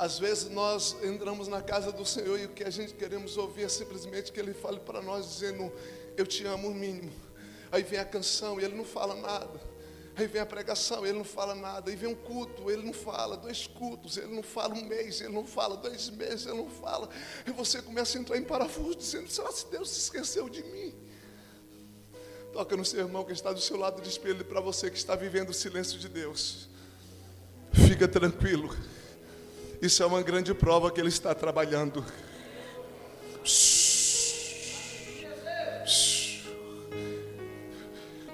Às 0.00 0.18
vezes 0.18 0.48
nós 0.48 0.96
entramos 1.02 1.46
na 1.46 1.60
casa 1.60 1.92
do 1.92 2.06
Senhor 2.06 2.40
e 2.40 2.46
o 2.46 2.48
que 2.48 2.64
a 2.64 2.70
gente 2.70 2.94
queremos 2.94 3.36
ouvir 3.36 3.64
é 3.64 3.68
simplesmente 3.68 4.32
que 4.32 4.40
Ele 4.40 4.54
fale 4.54 4.80
para 4.80 5.02
nós 5.02 5.28
dizendo, 5.28 5.70
eu 6.16 6.26
te 6.26 6.42
amo 6.46 6.68
o 6.68 6.74
mínimo. 6.74 7.12
Aí 7.70 7.82
vem 7.82 7.98
a 7.98 8.04
canção 8.06 8.58
e 8.58 8.64
Ele 8.64 8.74
não 8.74 8.84
fala 8.84 9.14
nada. 9.14 9.60
Aí 10.16 10.26
vem 10.26 10.40
a 10.40 10.46
pregação, 10.46 11.06
ele 11.06 11.18
não 11.18 11.24
fala 11.24 11.54
nada. 11.54 11.90
Aí 11.90 11.96
vem 11.96 12.08
um 12.08 12.14
culto, 12.14 12.70
ele 12.70 12.82
não 12.82 12.94
fala. 12.94 13.36
Dois 13.36 13.66
cultos, 13.66 14.16
ele 14.16 14.34
não 14.34 14.42
fala 14.42 14.74
um 14.74 14.84
mês, 14.84 15.20
ele 15.20 15.32
não 15.32 15.46
fala. 15.46 15.76
Dois 15.76 16.10
meses, 16.10 16.46
ele 16.46 16.56
não 16.56 16.68
fala. 16.68 17.08
E 17.46 17.50
você 17.50 17.80
começa 17.80 18.18
a 18.18 18.20
entrar 18.20 18.36
em 18.38 18.42
parafuso, 18.42 18.96
dizendo: 18.96 19.30
será 19.30 19.52
que 19.52 19.70
Deus 19.70 19.88
se 19.88 20.00
esqueceu 20.00 20.48
de 20.48 20.62
mim? 20.64 20.94
Toca 22.52 22.76
no 22.76 22.84
seu 22.84 23.00
irmão 23.00 23.24
que 23.24 23.32
está 23.32 23.52
do 23.52 23.60
seu 23.60 23.76
lado 23.76 24.02
de 24.02 24.08
espelho 24.08 24.44
para 24.44 24.60
você 24.60 24.90
que 24.90 24.98
está 24.98 25.14
vivendo 25.14 25.50
o 25.50 25.54
silêncio 25.54 25.98
de 25.98 26.08
Deus. 26.08 26.68
Fica 27.72 28.08
tranquilo. 28.08 28.74
Isso 29.82 30.02
é 30.02 30.06
uma 30.06 30.20
grande 30.20 30.52
prova 30.52 30.90
que 30.90 31.00
Ele 31.00 31.08
está 31.08 31.34
trabalhando. 31.34 32.04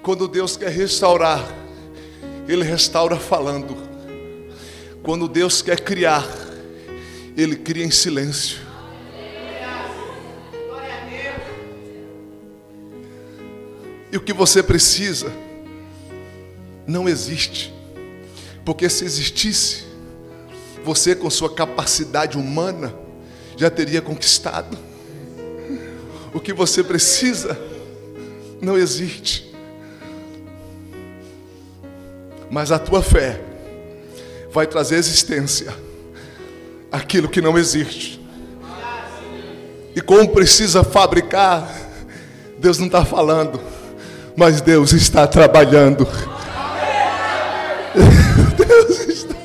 Quando 0.03 0.27
Deus 0.27 0.57
quer 0.57 0.69
restaurar, 0.69 1.41
Ele 2.49 2.63
restaura 2.63 3.15
falando. 3.15 3.77
Quando 5.01 5.29
Deus 5.29 5.61
quer 5.61 5.79
criar, 5.79 6.27
Ele 7.37 7.55
cria 7.55 7.85
em 7.85 7.91
silêncio. 7.91 8.59
E 14.11 14.17
o 14.17 14.21
que 14.21 14.33
você 14.33 14.61
precisa 14.61 15.31
não 16.85 17.07
existe. 17.07 17.73
Porque 18.65 18.89
se 18.89 19.05
existisse, 19.05 19.86
você, 20.87 21.13
com 21.13 21.29
sua 21.29 21.53
capacidade 21.53 22.37
humana, 22.37 22.95
já 23.57 23.69
teria 23.69 24.01
conquistado. 24.01 24.77
O 26.33 26.39
que 26.39 26.53
você 26.53 26.81
precisa 26.81 27.59
não 28.61 28.77
existe. 28.77 29.53
Mas 32.49 32.71
a 32.71 32.79
tua 32.79 33.03
fé 33.03 33.41
vai 34.49 34.65
trazer 34.65 34.95
existência 34.95 35.75
aquilo 36.89 37.27
que 37.27 37.41
não 37.41 37.57
existe. 37.57 38.25
E 39.93 39.99
como 39.99 40.29
precisa 40.29 40.85
fabricar, 40.85 41.69
Deus 42.57 42.79
não 42.79 42.85
está 42.85 43.03
falando, 43.03 43.59
mas 44.37 44.61
Deus 44.61 44.93
está 44.93 45.27
trabalhando. 45.27 46.07
Deus 48.55 49.01
está. 49.01 49.37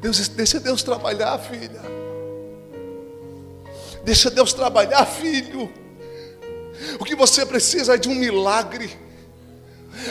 Deus, 0.00 0.28
deixa 0.28 0.58
Deus 0.58 0.82
trabalhar, 0.82 1.38
filha. 1.38 1.80
Deixa 4.02 4.30
Deus 4.30 4.52
trabalhar, 4.52 5.04
filho. 5.04 5.70
O 6.98 7.04
que 7.04 7.14
você 7.14 7.44
precisa 7.44 7.94
é 7.94 7.98
de 7.98 8.08
um 8.08 8.14
milagre. 8.14 8.90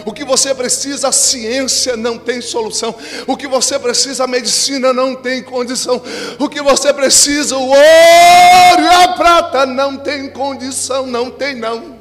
O 0.05 0.13
que 0.13 0.23
você 0.23 0.53
precisa, 0.53 1.07
a 1.07 1.11
ciência 1.11 1.97
não 1.97 2.17
tem 2.17 2.41
solução. 2.41 2.93
O 3.25 3.35
que 3.35 3.47
você 3.47 3.79
precisa, 3.79 4.25
a 4.25 4.27
medicina 4.27 4.93
não 4.93 5.15
tem 5.15 5.41
condição. 5.41 6.01
O 6.37 6.47
que 6.47 6.61
você 6.61 6.93
precisa, 6.93 7.57
o 7.57 7.69
ouro 7.69 8.83
e 8.83 8.87
a 8.87 9.07
prata 9.13 9.65
não 9.65 9.97
tem 9.97 10.29
condição, 10.29 11.07
não 11.07 11.31
tem 11.31 11.55
não. 11.55 11.97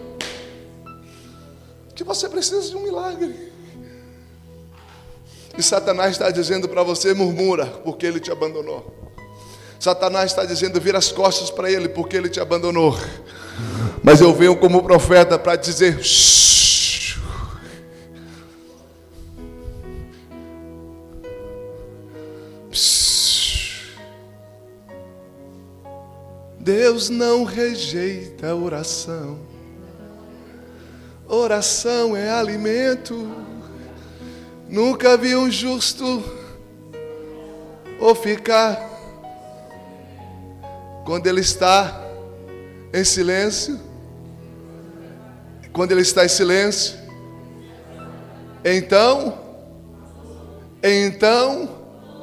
O 1.90 1.94
que 1.94 2.04
você 2.04 2.28
precisa 2.28 2.68
de 2.68 2.76
um 2.76 2.82
milagre. 2.82 3.47
E 5.58 5.62
Satanás 5.62 6.12
está 6.12 6.30
dizendo 6.30 6.68
para 6.68 6.84
você: 6.84 7.12
murmura, 7.12 7.66
porque 7.66 8.06
ele 8.06 8.20
te 8.20 8.30
abandonou. 8.30 8.94
Satanás 9.80 10.30
está 10.30 10.44
dizendo: 10.44 10.80
vira 10.80 10.98
as 10.98 11.10
costas 11.10 11.50
para 11.50 11.68
ele, 11.68 11.88
porque 11.88 12.16
ele 12.16 12.28
te 12.28 12.38
abandonou. 12.38 12.96
Mas 14.00 14.20
eu 14.20 14.32
venho 14.32 14.54
como 14.56 14.84
profeta 14.84 15.36
para 15.36 15.56
dizer. 15.56 15.98
Deus 26.60 27.08
não 27.10 27.42
rejeita 27.42 28.50
a 28.50 28.54
oração. 28.54 29.38
Oração 31.26 32.16
é 32.16 32.30
alimento. 32.30 33.28
Nunca 34.68 35.16
vi 35.16 35.34
um 35.34 35.50
justo 35.50 36.22
ou 37.98 38.14
ficar 38.14 38.86
quando 41.04 41.26
ele 41.26 41.40
está 41.40 42.04
em 42.92 43.02
silêncio. 43.02 43.80
Quando 45.72 45.92
ele 45.92 46.02
está 46.02 46.24
em 46.24 46.28
silêncio, 46.28 46.98
então, 48.64 49.38
então, 50.82 51.68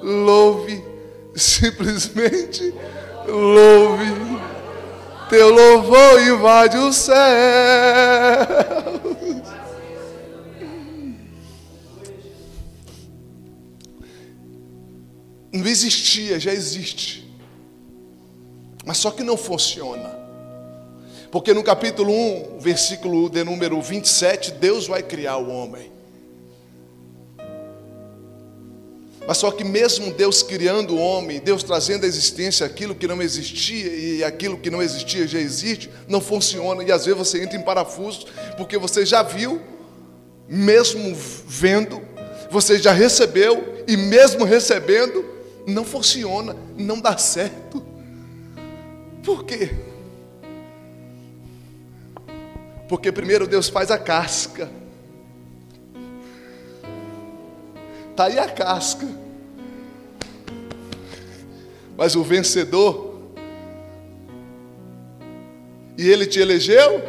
louve, 0.03 0.84
simplesmente 1.36 2.73
louve. 3.27 4.05
Teu 5.29 5.49
louvor 5.49 6.21
invade 6.21 6.77
o 6.77 6.93
céu. 6.93 7.15
Não 15.56 15.65
existia, 15.65 16.38
já 16.39 16.54
existe. 16.54 17.26
Mas 18.86 18.98
só 18.98 19.10
que 19.10 19.24
não 19.24 19.38
funciona. 19.38 20.13
Porque 21.32 21.54
no 21.54 21.63
capítulo 21.63 22.12
1, 22.12 22.60
versículo 22.60 23.30
de 23.30 23.44
número 23.44 23.82
27, 23.82 24.52
Deus 24.52 24.86
vai 24.86 25.02
criar 25.02 25.38
o 25.38 25.50
homem. 25.50 25.91
Mas 29.28 29.38
só 29.38 29.50
que 29.50 29.63
mesmo 29.63 30.12
Deus 30.13 30.44
criando 30.44 30.96
o 30.96 31.00
homem, 31.00 31.39
Deus 31.39 31.63
trazendo 31.63 32.04
à 32.04 32.08
existência 32.08 32.65
aquilo 32.65 32.94
que 32.94 33.08
não 33.08 33.22
existia 33.22 33.88
e 33.88 34.24
aquilo 34.24 34.58
que 34.58 34.70
não 34.70 34.84
existia 34.84 35.26
já 35.26 35.39
existe, 35.39 35.89
não 36.08 36.22
funciona. 36.22 36.84
E 36.84 36.91
às 36.91 37.06
vezes 37.06 37.18
você 37.18 37.41
entra 37.41 37.58
em 37.58 37.63
parafuso, 37.63 38.28
porque 38.56 38.78
você 38.78 39.06
já 39.06 39.24
viu, 39.24 39.62
mesmo 40.48 41.15
vendo, 41.48 42.02
você 42.52 42.78
já 42.78 42.91
recebeu, 42.91 43.84
e 43.88 43.98
mesmo 43.98 44.46
recebendo, 44.46 45.35
não 45.67 45.84
funciona, 45.84 46.56
não 46.78 46.99
dá 46.99 47.17
certo. 47.17 47.84
Por 49.23 49.43
quê? 49.43 49.71
Porque 52.88 53.12
primeiro 53.12 53.47
Deus 53.47 53.67
faz 53.67 53.89
a 53.89 53.97
casca. 53.97 54.69
Está 58.12 58.25
aí 58.25 58.38
a 58.38 58.47
casca. 58.47 59.08
Mas 61.97 62.15
o 62.15 62.23
vencedor, 62.23 63.19
e 65.97 66.10
ele 66.10 66.25
te 66.25 66.39
elegeu 66.39 67.01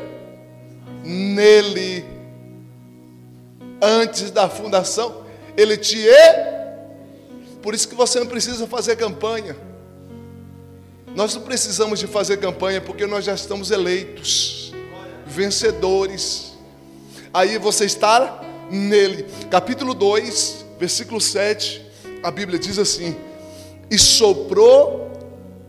nele, 1.05 2.05
antes 3.83 4.31
da 4.31 4.49
fundação, 4.49 5.25
ele 5.57 5.77
te 5.77 6.09
é. 6.09 6.56
Por 7.67 7.75
isso 7.75 7.89
que 7.89 7.97
você 7.97 8.21
não 8.21 8.29
precisa 8.29 8.65
fazer 8.69 8.95
campanha. 8.95 9.57
Nós 11.17 11.35
não 11.35 11.43
precisamos 11.43 11.99
de 11.99 12.07
fazer 12.07 12.37
campanha 12.37 12.81
porque 12.81 13.07
nós 13.07 13.25
já 13.25 13.35
estamos 13.35 13.73
eleitos, 13.73 14.73
vencedores. 15.27 16.53
Aí 17.35 17.59
você 17.59 17.85
está 17.85 18.41
nele. 18.71 19.27
Capítulo 19.51 19.95
2, 19.95 20.65
versículo 20.79 21.21
7, 21.21 21.85
a 22.23 22.31
Bíblia 22.31 22.57
diz 22.57 22.79
assim: 22.79 23.17
E 23.91 23.99
soprou 23.99 25.11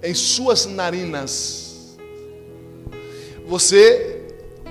em 0.04 0.14
suas 0.14 0.68
narinas. 0.68 1.98
Você, 3.48 4.22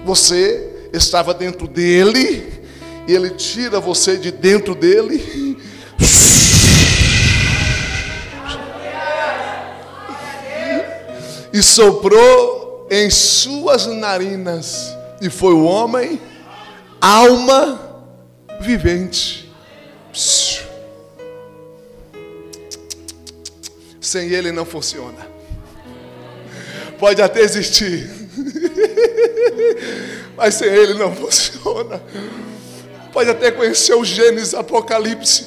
você 0.05 0.89
estava 0.93 1.35
dentro 1.35 1.67
dele, 1.67 2.63
e 3.09 3.13
ele 3.13 3.31
tira 3.31 3.81
você 3.81 4.17
de 4.17 4.31
dentro 4.31 4.77
dele. 4.77 5.46
E 11.57 11.63
soprou 11.63 12.87
em 12.91 13.09
suas 13.09 13.87
narinas, 13.87 14.95
e 15.23 15.31
foi 15.31 15.55
o 15.55 15.65
homem, 15.65 16.21
alma 17.01 18.05
vivente. 18.61 19.51
Sem 23.99 24.29
ele 24.29 24.53
não 24.53 24.67
funciona. 24.67 25.27
Pode 26.99 27.23
até 27.23 27.41
existir, 27.41 28.07
mas 30.37 30.57
sem 30.57 30.69
ele 30.69 30.93
não 30.93 31.17
funciona. 31.17 32.03
Pode 33.15 33.31
até 33.31 33.51
conhecer 33.51 33.95
o 33.95 34.05
Gênesis, 34.05 34.53
Apocalipse, 34.53 35.47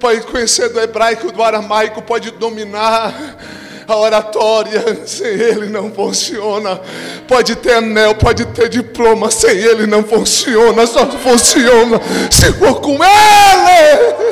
pode 0.00 0.22
conhecer 0.22 0.70
do 0.70 0.80
hebraico, 0.80 1.30
do 1.30 1.42
aramaico, 1.42 2.00
pode 2.00 2.30
dominar 2.30 3.57
a 3.88 3.96
oratória, 3.96 5.06
sem 5.08 5.28
ele 5.28 5.70
não 5.70 5.90
funciona. 5.90 6.78
Pode 7.26 7.56
ter 7.56 7.72
anel, 7.72 8.14
pode 8.14 8.44
ter 8.46 8.68
diploma, 8.68 9.30
sem 9.30 9.56
ele 9.56 9.86
não 9.86 10.04
funciona. 10.04 10.86
Só 10.86 11.10
funciona 11.10 11.98
se 12.30 12.52
for 12.52 12.82
com 12.82 12.98
ele. 13.02 14.28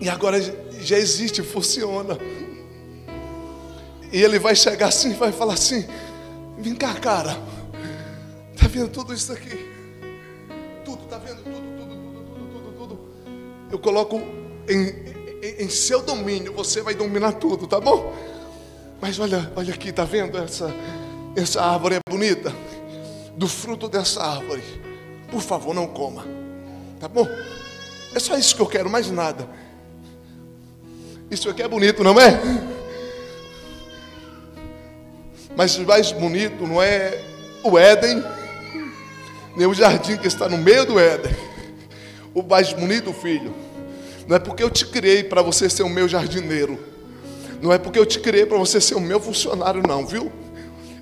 E 0.00 0.08
agora 0.08 0.40
já 0.80 0.98
existe, 0.98 1.42
funciona. 1.42 2.18
E 4.12 4.20
ele 4.22 4.38
vai 4.38 4.56
chegar 4.56 4.88
assim 4.88 5.10
e 5.12 5.14
vai 5.14 5.30
falar 5.30 5.54
assim: 5.54 5.86
Vem 6.58 6.74
cá, 6.74 6.94
cara. 6.94 7.36
Tá 8.58 8.66
vendo 8.66 8.88
tudo 8.88 9.14
isso 9.14 9.32
aqui? 9.32 9.77
Eu 13.70 13.78
coloco 13.78 14.20
em, 14.68 14.88
em, 15.42 15.64
em 15.64 15.68
seu 15.68 16.02
domínio, 16.02 16.52
você 16.52 16.80
vai 16.80 16.94
dominar 16.94 17.32
tudo, 17.32 17.66
tá 17.66 17.80
bom? 17.80 18.14
Mas 19.00 19.18
olha, 19.18 19.52
olha 19.54 19.74
aqui, 19.74 19.92
tá 19.92 20.04
vendo 20.04 20.36
essa, 20.38 20.74
essa 21.36 21.62
árvore 21.62 21.96
é 21.96 22.00
bonita? 22.10 22.52
Do 23.36 23.46
fruto 23.46 23.88
dessa 23.88 24.22
árvore, 24.22 24.62
por 25.30 25.40
favor, 25.40 25.74
não 25.74 25.86
coma, 25.86 26.26
tá 26.98 27.06
bom? 27.06 27.26
É 28.14 28.18
só 28.18 28.36
isso 28.36 28.56
que 28.56 28.62
eu 28.62 28.66
quero, 28.66 28.90
mais 28.90 29.10
nada. 29.10 29.48
Isso 31.30 31.48
aqui 31.48 31.62
é 31.62 31.68
bonito, 31.68 32.02
não 32.02 32.18
é? 32.18 32.40
Mas 35.54 35.76
mais 35.76 36.10
bonito 36.10 36.66
não 36.66 36.82
é 36.82 37.22
o 37.62 37.78
Éden, 37.78 38.24
nem 39.56 39.66
o 39.66 39.74
jardim 39.74 40.16
que 40.16 40.26
está 40.26 40.48
no 40.48 40.56
meio 40.56 40.86
do 40.86 40.98
Éden. 40.98 41.47
O 42.34 42.42
mais 42.42 42.72
bonito, 42.72 43.12
filho, 43.12 43.54
não 44.26 44.36
é 44.36 44.38
porque 44.38 44.62
eu 44.62 44.70
te 44.70 44.86
criei 44.86 45.24
para 45.24 45.40
você 45.40 45.70
ser 45.70 45.82
o 45.82 45.88
meu 45.88 46.06
jardineiro. 46.06 46.78
Não 47.62 47.72
é 47.72 47.78
porque 47.78 47.98
eu 47.98 48.06
te 48.06 48.20
criei 48.20 48.46
para 48.46 48.58
você 48.58 48.80
ser 48.80 48.94
o 48.94 49.00
meu 49.00 49.18
funcionário, 49.18 49.82
não, 49.86 50.06
viu? 50.06 50.30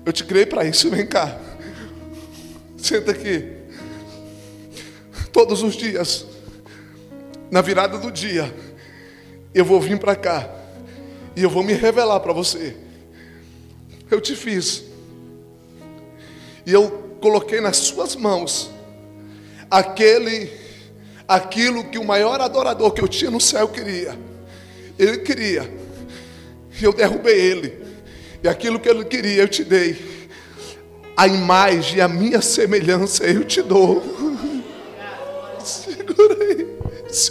Eu 0.05 0.13
te 0.13 0.23
criei 0.23 0.45
para 0.45 0.63
isso. 0.65 0.89
Vem 0.89 1.05
cá. 1.05 1.37
Senta 2.77 3.11
aqui. 3.11 3.51
Todos 5.31 5.61
os 5.61 5.75
dias, 5.75 6.25
na 7.51 7.61
virada 7.61 7.97
do 7.97 8.11
dia, 8.11 8.53
eu 9.53 9.65
vou 9.65 9.79
vir 9.79 9.99
para 9.99 10.15
cá 10.15 10.49
e 11.35 11.43
eu 11.43 11.49
vou 11.49 11.63
me 11.63 11.73
revelar 11.73 12.19
para 12.21 12.33
você. 12.33 12.75
Eu 14.09 14.21
te 14.21 14.35
fiz. 14.35 14.83
E 16.65 16.71
eu 16.71 16.89
coloquei 17.19 17.59
nas 17.59 17.77
suas 17.77 18.15
mãos 18.15 18.71
aquele 19.69 20.66
aquilo 21.27 21.83
que 21.85 21.97
o 21.97 22.05
maior 22.05 22.39
adorador 22.39 22.91
que 22.91 23.01
eu 23.01 23.07
tinha 23.07 23.29
no 23.29 23.41
céu 23.41 23.67
queria. 23.67 24.17
Ele 24.97 25.17
queria. 25.17 25.69
E 26.79 26.83
eu 26.83 26.93
derrubei 26.93 27.39
ele. 27.39 27.85
E 28.43 28.47
aquilo 28.47 28.79
que 28.79 28.87
ele 28.87 29.03
queria 29.05 29.41
eu 29.41 29.47
te 29.47 29.63
dei. 29.63 30.17
A 31.15 31.27
imagem, 31.27 31.99
a 31.99 32.07
minha 32.07 32.41
semelhança 32.41 33.25
eu 33.25 33.43
te 33.43 33.61
dou. 33.61 34.03
Segura 35.63 36.43
aí. 36.43 36.67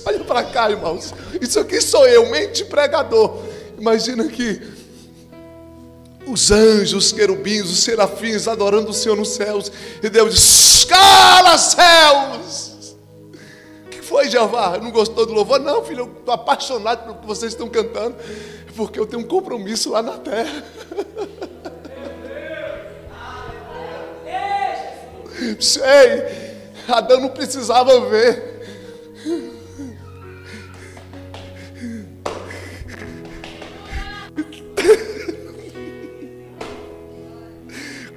Olha 0.05 0.25
para 0.25 0.43
cá, 0.45 0.71
irmãos. 0.71 1.15
Isso 1.41 1.59
aqui 1.61 1.81
sou 1.81 2.07
eu, 2.07 2.29
mente 2.31 2.65
pregador. 2.65 3.43
Imagina 3.79 4.25
que 4.25 4.61
os 6.27 6.51
anjos, 6.51 7.07
os 7.07 7.13
querubins, 7.13 7.71
os 7.71 7.85
serafins 7.85 8.49
adorando 8.49 8.91
o 8.91 8.95
Senhor 8.95 9.17
nos 9.17 9.31
céus. 9.31 9.71
E 10.03 10.09
Deus 10.09 10.35
diz: 10.35 10.85
Cala, 10.85 11.57
céus! 11.57 11.86
Jeová? 14.31 14.79
Não 14.79 14.91
gostou 14.91 15.27
do 15.27 15.33
louvor? 15.33 15.59
Não, 15.61 15.85
filho, 15.85 16.01
eu 16.01 16.19
estou 16.19 16.35
apaixonado 16.35 17.05
pelo 17.05 17.19
que 17.19 17.27
vocês 17.27 17.53
estão 17.53 17.69
cantando. 17.69 18.17
Porque 18.75 18.99
eu 18.99 19.07
tenho 19.07 19.23
um 19.23 19.27
compromisso 19.27 19.91
lá 19.91 20.03
na 20.03 20.19
terra. 20.19 20.65
Sei, 25.61 25.83
Adão 26.89 27.21
não 27.21 27.29
precisava 27.29 28.01
ver. 28.09 28.57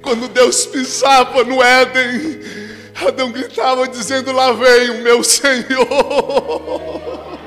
Quando 0.02 0.28
Deus 0.28 0.66
pisava 0.66 1.44
no 1.44 1.62
Éden, 1.62 2.40
Adão 3.06 3.32
gritava 3.32 3.88
dizendo: 3.88 4.32
Lá 4.32 4.52
vem 4.52 4.90
o 4.90 5.02
meu 5.02 5.24
Senhor. 5.24 5.86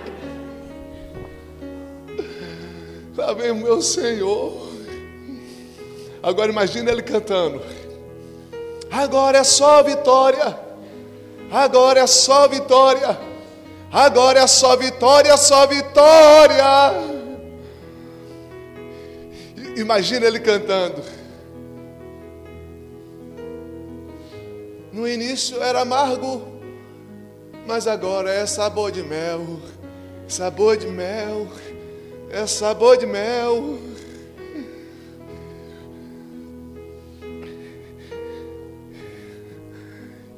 Lá 3.15 3.33
vem 3.33 3.51
o 3.51 3.55
meu 3.55 3.81
Senhor. 3.81 4.71
Agora 6.21 6.51
imagina 6.51 6.91
ele 6.91 7.01
cantando. 7.01 7.61
Agora 8.91 9.37
é 9.39 9.43
só 9.43 9.83
vitória. 9.83 10.57
Agora 11.51 11.99
é 11.99 12.07
só 12.07 12.47
vitória. 12.47 13.17
Agora 13.91 14.39
é 14.39 14.47
só 14.47 14.75
vitória, 14.75 15.37
só 15.37 15.67
vitória. 15.67 16.63
Imagina 19.75 20.25
ele 20.25 20.39
cantando. 20.39 21.03
No 24.93 25.07
início 25.07 25.59
era 25.63 25.81
amargo, 25.81 26.43
mas 27.65 27.87
agora 27.87 28.31
é 28.31 28.45
sabor 28.45 28.91
de 28.91 29.01
mel, 29.01 29.59
sabor 30.27 30.77
de 30.77 30.85
mel, 30.85 31.47
é 32.29 32.45
sabor 32.45 32.95
de 32.95 33.07
mel. 33.07 33.79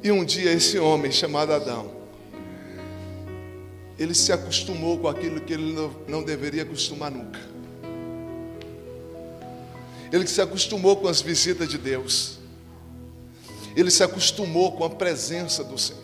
E 0.02 0.10
um 0.10 0.24
dia 0.24 0.52
esse 0.52 0.78
homem 0.78 1.12
chamado 1.12 1.52
Adão, 1.52 1.90
ele 3.98 4.14
se 4.14 4.32
acostumou 4.32 4.96
com 4.96 5.08
aquilo 5.08 5.38
que 5.38 5.52
ele 5.52 5.76
não 6.08 6.22
deveria 6.22 6.62
acostumar 6.62 7.10
nunca. 7.10 7.40
Ele 10.10 10.26
se 10.26 10.40
acostumou 10.40 10.96
com 10.96 11.08
as 11.08 11.20
visitas 11.20 11.68
de 11.68 11.76
Deus. 11.76 12.35
Ele 13.76 13.90
se 13.90 14.02
acostumou 14.02 14.72
com 14.72 14.84
a 14.84 14.90
presença 14.90 15.62
do 15.62 15.76
Senhor. 15.76 16.02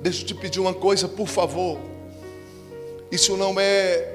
Deixa 0.00 0.22
eu 0.22 0.26
te 0.26 0.34
pedir 0.34 0.58
uma 0.58 0.72
coisa, 0.72 1.06
por 1.06 1.28
favor. 1.28 1.78
Isso 3.12 3.36
não 3.36 3.60
é 3.60 4.14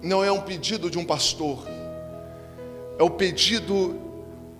não 0.00 0.22
é 0.22 0.30
um 0.30 0.40
pedido 0.40 0.88
de 0.88 0.98
um 0.98 1.04
pastor. 1.04 1.66
É 2.98 3.02
o 3.02 3.10
pedido 3.10 3.98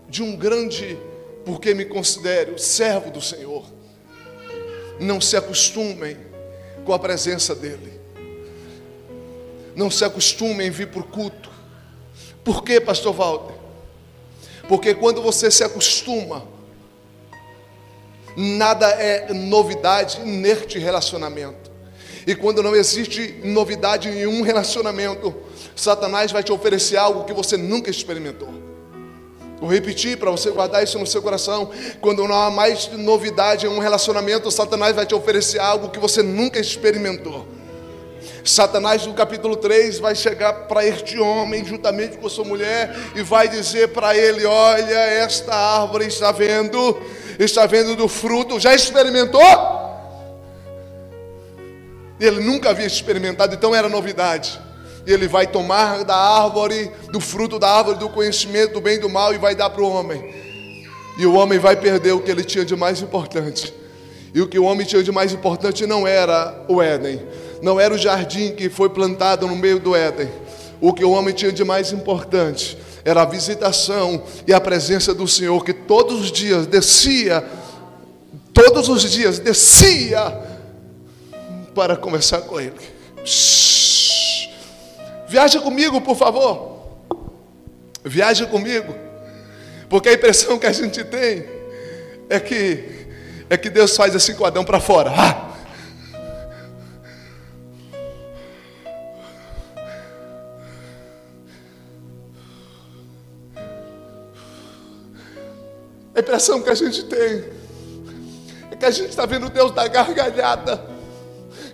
de 0.09 0.23
um 0.23 0.35
grande, 0.35 0.99
porque 1.45 1.75
me 1.75 1.85
considero 1.85 2.59
servo 2.59 3.11
do 3.11 3.21
Senhor. 3.21 3.65
Não 4.99 5.21
se 5.21 5.37
acostumem 5.37 6.17
com 6.85 6.93
a 6.93 6.99
presença 6.99 7.55
dEle. 7.55 8.01
Não 9.77 9.91
se 9.91 10.05
acostumem 10.05 10.69
em 10.69 10.71
vir 10.71 10.89
por 10.89 11.05
culto. 11.05 11.51
Por 12.43 12.65
quê, 12.65 12.81
pastor 12.81 13.13
Walter? 13.15 13.64
Porque 14.69 14.95
quando 14.95 15.23
você 15.23 15.51
se 15.51 15.63
acostuma, 15.63 16.47
nada 18.37 18.89
é 18.89 19.33
novidade 19.33 20.21
neste 20.21 20.79
relacionamento. 20.79 21.71
E 22.27 22.35
quando 22.35 22.63
não 22.63 22.75
existe 22.75 23.41
novidade 23.45 24.09
em 24.09 24.27
um 24.27 24.43
relacionamento, 24.43 25.35
Satanás 25.77 26.33
vai 26.33 26.43
te 26.43 26.53
oferecer 26.53 26.97
algo 26.97 27.25
que 27.25 27.33
você 27.33 27.57
nunca 27.57 27.91
experimentou. 27.91 28.49
Vou 29.61 29.71
repetir 29.71 30.19
para 30.19 30.31
você 30.31 30.51
guardar 30.51 30.83
isso 30.83 30.99
no 30.99 31.07
seu 31.07 31.23
coração. 31.23 31.71
Quando 32.01 32.27
não 32.27 32.35
há 32.35 32.51
mais 32.51 32.89
novidade 32.93 33.67
em 33.67 33.69
um 33.69 33.79
relacionamento, 33.79 34.51
Satanás 34.51 34.97
vai 34.97 35.07
te 35.07 35.15
oferecer 35.15 35.59
algo 35.59 35.91
que 35.91 35.99
você 35.99 36.23
nunca 36.23 36.59
experimentou. 36.59 37.47
Satanás, 38.45 39.07
no 39.07 39.15
capítulo 39.15 39.57
3, 39.57 39.99
vai 39.99 40.15
chegar 40.15 40.53
para 40.69 40.85
este 40.85 41.19
homem, 41.19 41.65
juntamente 41.65 42.19
com 42.19 42.27
a 42.27 42.31
sua 42.31 42.45
mulher, 42.45 42.95
e 43.15 43.23
vai 43.23 43.49
dizer 43.49 43.89
para 43.89 44.15
ele: 44.17 44.45
Olha, 44.45 44.99
esta 44.99 45.55
árvore 45.55 46.07
está 46.07 46.31
vendo, 46.31 47.01
está 47.39 47.65
vendo 47.65 47.97
do 47.97 48.07
fruto, 48.07 48.61
já 48.61 48.75
experimentou? 48.75 49.41
Ele 52.21 52.41
nunca 52.41 52.71
havia 52.71 52.87
experimentado, 52.87 53.55
então 53.55 53.75
era 53.75 53.89
novidade. 53.89 54.61
Ele 55.07 55.27
vai 55.27 55.47
tomar 55.47 56.05
da 56.05 56.15
árvore, 56.15 56.91
do 57.11 57.21
fruto 57.21 57.59
da 57.59 57.71
árvore 57.71 57.99
do 57.99 58.09
conhecimento 58.11 58.75
do 58.75 58.81
bem 58.81 58.97
e 58.97 58.99
do 58.99 59.09
mal, 59.09 59.35
e 59.35 59.39
vai 59.39 59.55
dar 59.55 59.71
para 59.71 59.83
o 59.83 59.89
homem. 59.89 60.35
E 61.19 61.27
o 61.27 61.35
homem 61.35 61.59
vai 61.59 61.77
perder 61.77 62.13
o 62.13 62.21
que 62.21 62.31
ele 62.31 62.45
tinha 62.45 62.65
de 62.65 62.77
mais 62.77 63.01
importante. 63.01 63.73
E 64.35 64.41
o 64.43 64.49
que 64.49 64.59
o 64.59 64.65
homem 64.65 64.87
tinha 64.87 65.03
de 65.03 65.13
mais 65.13 65.33
importante 65.33 65.87
não 65.87 66.07
era 66.07 66.65
o 66.69 66.83
Éden, 66.83 67.21
não 67.65 67.81
era 67.81 67.95
o 67.95 67.99
jardim 67.99 68.53
que 68.53 68.69
foi 68.69 68.91
plantado 68.91 69.49
no 69.49 69.57
meio 69.57 69.81
do 69.81 69.97
Éden. 69.97 70.29
O 70.83 70.93
que 70.93 71.03
o 71.03 71.11
homem 71.11 71.35
tinha 71.35 71.51
de 71.51 71.65
mais 71.65 71.93
importante 71.93 72.77
era 73.03 73.23
a 73.23 73.25
visitação 73.25 74.23
e 74.47 74.53
a 74.53 74.61
presença 74.61 75.15
do 75.15 75.27
Senhor, 75.27 75.65
que 75.65 75.73
todos 75.73 76.21
os 76.21 76.31
dias 76.31 76.67
descia, 76.67 77.43
todos 78.53 78.91
os 78.91 79.11
dias 79.11 79.39
descia 79.39 80.39
para 81.75 81.97
conversar 81.97 82.43
com 82.43 82.61
Ele. 82.61 82.75
Shhh. 83.25 84.51
Viaja 85.27 85.59
comigo, 85.59 86.03
por 86.03 86.17
favor. 86.17 86.99
Viaja 88.05 88.45
comigo. 88.45 88.95
Porque 89.89 90.11
a 90.11 90.13
impressão 90.13 90.59
que 90.59 90.67
a 90.67 90.73
gente 90.73 91.03
tem 91.03 91.47
é 92.29 92.39
que 92.39 93.07
é 93.49 93.57
que 93.57 93.71
Deus 93.71 93.97
faz 93.97 94.15
assim 94.15 94.35
com 94.35 94.45
Adão 94.45 94.65
para 94.65 94.81
fora. 94.81 95.11
Ah! 95.17 95.54
A 106.15 106.21
impressão 106.21 106.63
que 106.63 106.71
a 106.71 106.75
gente 106.75 107.05
tem 107.05 107.45
é 108.71 108.77
que 108.77 108.85
a 108.85 108.91
gente 108.91 109.11
está 109.11 109.27
vendo 109.27 109.49
Deus 109.49 109.73
dar 109.73 109.89
gargalhada, 109.89 110.85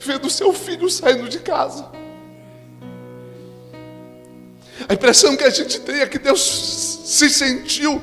vendo 0.00 0.26
o 0.26 0.30
seu 0.30 0.52
filho 0.52 0.88
saindo 0.88 1.28
de 1.28 1.40
casa. 1.40 1.90
A 4.88 4.94
impressão 4.94 5.36
que 5.36 5.44
a 5.44 5.50
gente 5.50 5.78
tem 5.80 6.00
é 6.00 6.06
que 6.06 6.18
Deus 6.18 6.40
se 7.04 7.28
sentiu 7.28 8.00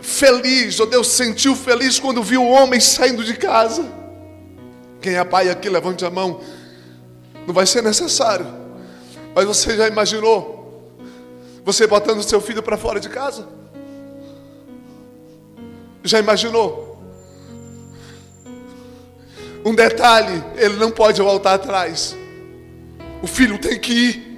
feliz, 0.00 0.80
ou 0.80 0.86
Deus 0.86 1.08
sentiu 1.08 1.54
feliz 1.54 1.98
quando 1.98 2.22
viu 2.22 2.42
o 2.42 2.50
homem 2.50 2.80
saindo 2.80 3.22
de 3.22 3.36
casa. 3.36 3.84
Quem 5.02 5.16
é 5.16 5.24
pai 5.24 5.50
aqui, 5.50 5.68
levante 5.68 6.04
a 6.04 6.10
mão. 6.10 6.40
Não 7.46 7.52
vai 7.52 7.66
ser 7.66 7.82
necessário. 7.82 8.46
Mas 9.34 9.44
você 9.44 9.76
já 9.76 9.86
imaginou 9.86 10.54
você 11.62 11.86
botando 11.86 12.22
seu 12.22 12.40
filho 12.40 12.62
para 12.62 12.76
fora 12.76 12.98
de 12.98 13.08
casa? 13.08 13.46
Já 16.04 16.18
imaginou? 16.18 17.02
Um 19.64 19.74
detalhe, 19.74 20.44
ele 20.56 20.76
não 20.76 20.90
pode 20.90 21.22
voltar 21.22 21.54
atrás. 21.54 22.14
O 23.22 23.26
filho 23.26 23.58
tem 23.58 23.80
que 23.80 23.92
ir. 23.92 24.34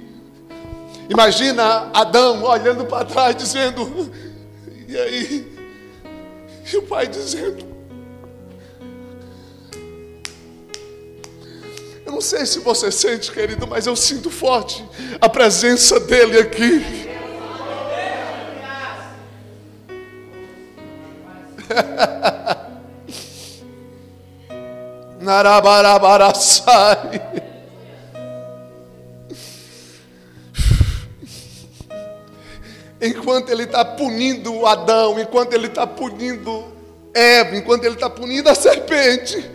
Imagina 1.09 1.91
Adão 1.93 2.43
olhando 2.43 2.85
para 2.85 3.03
trás, 3.03 3.35
dizendo: 3.35 4.09
E 4.87 4.97
aí? 4.97 5.57
E 6.71 6.77
o 6.77 6.83
pai 6.83 7.07
dizendo: 7.07 7.65
Eu 12.05 12.13
não 12.13 12.21
sei 12.21 12.45
se 12.45 12.59
você 12.59 12.89
sente, 12.89 13.29
querido, 13.29 13.67
mas 13.67 13.85
eu 13.85 13.95
sinto 13.97 14.29
forte 14.29 14.85
a 15.19 15.27
presença 15.27 15.99
dele 15.99 16.39
aqui. 16.39 17.16
Narabarabarasai. 25.19 27.21
Enquanto 32.99 33.49
ele 33.49 33.63
está 33.63 33.85
punindo 33.85 34.65
Adão, 34.65 35.19
enquanto 35.19 35.53
ele 35.53 35.67
está 35.67 35.85
punindo 35.85 36.65
Eva, 37.13 37.55
enquanto 37.55 37.83
ele 37.83 37.95
está 37.95 38.09
punindo 38.09 38.49
a 38.49 38.55
serpente, 38.55 39.49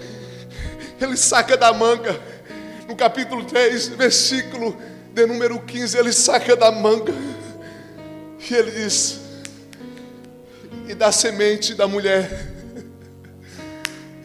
ele 1.01 1.17
saca 1.17 1.57
da 1.57 1.73
manga, 1.73 2.21
no 2.89 2.95
capítulo 2.95 3.45
3, 3.45 3.89
versículo 3.89 4.77
de 5.13 5.27
número 5.27 5.59
15, 5.61 5.99
ele 5.99 6.13
saca 6.13 6.55
da 6.55 6.71
manga, 6.71 7.13
e 8.49 8.55
ele 8.55 8.71
diz: 8.71 9.22
E 10.89 10.95
da 10.95 11.13
semente 11.13 11.75
da 11.75 11.87
mulher. 11.87 12.51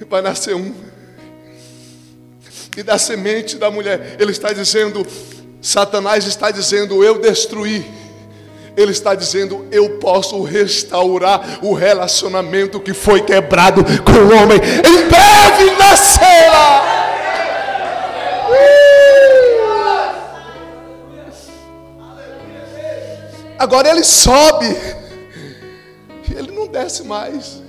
Vai 0.09 0.21
nascer 0.21 0.55
um, 0.55 0.73
e 2.77 2.83
da 2.83 2.99
semente 2.99 3.57
da 3.57 3.71
mulher, 3.71 4.17
ele 4.19 4.31
está 4.31 4.53
dizendo, 4.53 5.03
Satanás 5.59 6.27
está 6.27 6.51
dizendo: 6.51 7.03
Eu 7.03 7.19
destruí. 7.19 7.83
Ele 8.77 8.91
está 8.91 9.15
dizendo: 9.15 9.67
Eu 9.71 9.97
posso 9.97 10.43
restaurar 10.43 11.57
o 11.63 11.73
relacionamento 11.73 12.79
que 12.79 12.93
foi 12.93 13.21
quebrado 13.21 13.83
com 14.03 14.11
o 14.11 14.35
homem. 14.35 14.59
Em 14.59 15.09
breve 15.09 15.75
nascerá. 15.79 16.93
Agora 23.57 23.89
ele 23.89 24.03
sobe, 24.03 24.67
não 26.67 26.71
desce 26.71 27.03
mais. 27.03 27.61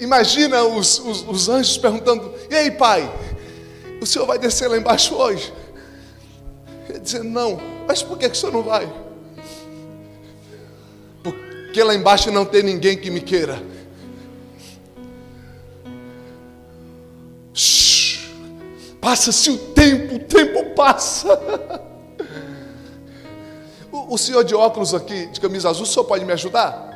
Imagina 0.00 0.64
os, 0.64 0.98
os, 0.98 1.22
os 1.28 1.48
anjos 1.48 1.76
perguntando: 1.76 2.32
E 2.48 2.54
aí, 2.54 2.70
pai, 2.70 3.10
o 4.00 4.06
senhor 4.06 4.26
vai 4.26 4.38
descer 4.38 4.68
lá 4.68 4.78
embaixo 4.78 5.14
hoje? 5.14 5.52
Ele 6.88 7.00
dizendo: 7.00 7.24
Não, 7.24 7.60
mas 7.86 8.02
por 8.02 8.16
que, 8.16 8.28
que 8.28 8.36
o 8.36 8.38
senhor 8.38 8.52
não 8.52 8.62
vai? 8.62 8.90
porque 11.78 11.82
lá 11.82 11.94
embaixo 11.94 12.30
não 12.32 12.44
tem 12.44 12.62
ninguém 12.62 12.96
que 12.96 13.10
me 13.10 13.20
queira. 13.20 13.62
Passa-se 19.00 19.50
o 19.50 19.58
tempo, 19.58 20.16
o 20.16 20.18
tempo 20.18 20.74
passa. 20.74 21.28
O, 23.90 24.14
o, 24.14 24.18
senhor 24.18 24.44
de 24.44 24.54
óculos 24.54 24.92
aqui, 24.92 25.26
de 25.28 25.40
camisa 25.40 25.70
azul, 25.70 25.84
o 25.84 25.86
senhor 25.86 26.04
pode 26.04 26.22
me 26.22 26.32
ajudar? 26.34 26.87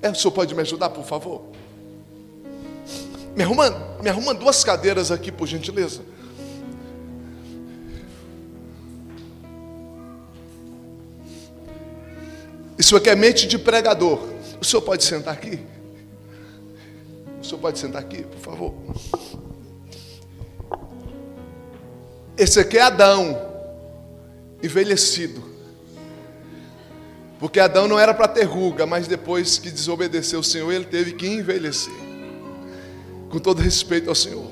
É, 0.00 0.10
o 0.10 0.14
senhor 0.14 0.32
pode 0.32 0.54
me 0.54 0.62
ajudar, 0.62 0.90
por 0.90 1.04
favor? 1.04 1.42
Me 3.34 3.42
arruma, 3.42 3.70
me 4.02 4.08
arruma 4.08 4.34
duas 4.34 4.62
cadeiras 4.62 5.10
aqui, 5.10 5.30
por 5.32 5.46
gentileza. 5.46 6.02
Isso 12.78 12.96
aqui 12.96 13.10
é 13.10 13.16
mente 13.16 13.46
de 13.46 13.58
pregador. 13.58 14.20
O 14.60 14.64
senhor 14.64 14.82
pode 14.82 15.04
sentar 15.04 15.34
aqui? 15.34 15.60
senhor 17.48 17.60
pode 17.60 17.78
sentar 17.78 18.02
aqui, 18.02 18.22
por 18.22 18.38
favor? 18.38 18.74
Esse 22.36 22.60
aqui 22.60 22.76
é 22.76 22.82
Adão, 22.82 23.40
envelhecido. 24.62 25.47
Porque 27.38 27.60
Adão 27.60 27.86
não 27.86 27.98
era 27.98 28.12
para 28.12 28.26
ter 28.26 28.44
ruga, 28.44 28.84
mas 28.84 29.06
depois 29.06 29.58
que 29.58 29.70
desobedeceu 29.70 30.40
o 30.40 30.44
Senhor, 30.44 30.72
ele 30.72 30.84
teve 30.84 31.12
que 31.12 31.26
envelhecer. 31.26 31.92
Com 33.30 33.38
todo 33.38 33.60
respeito 33.60 34.08
ao 34.08 34.14
Senhor. 34.14 34.50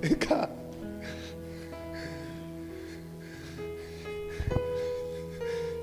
Vem 0.00 0.14
cá. 0.14 0.48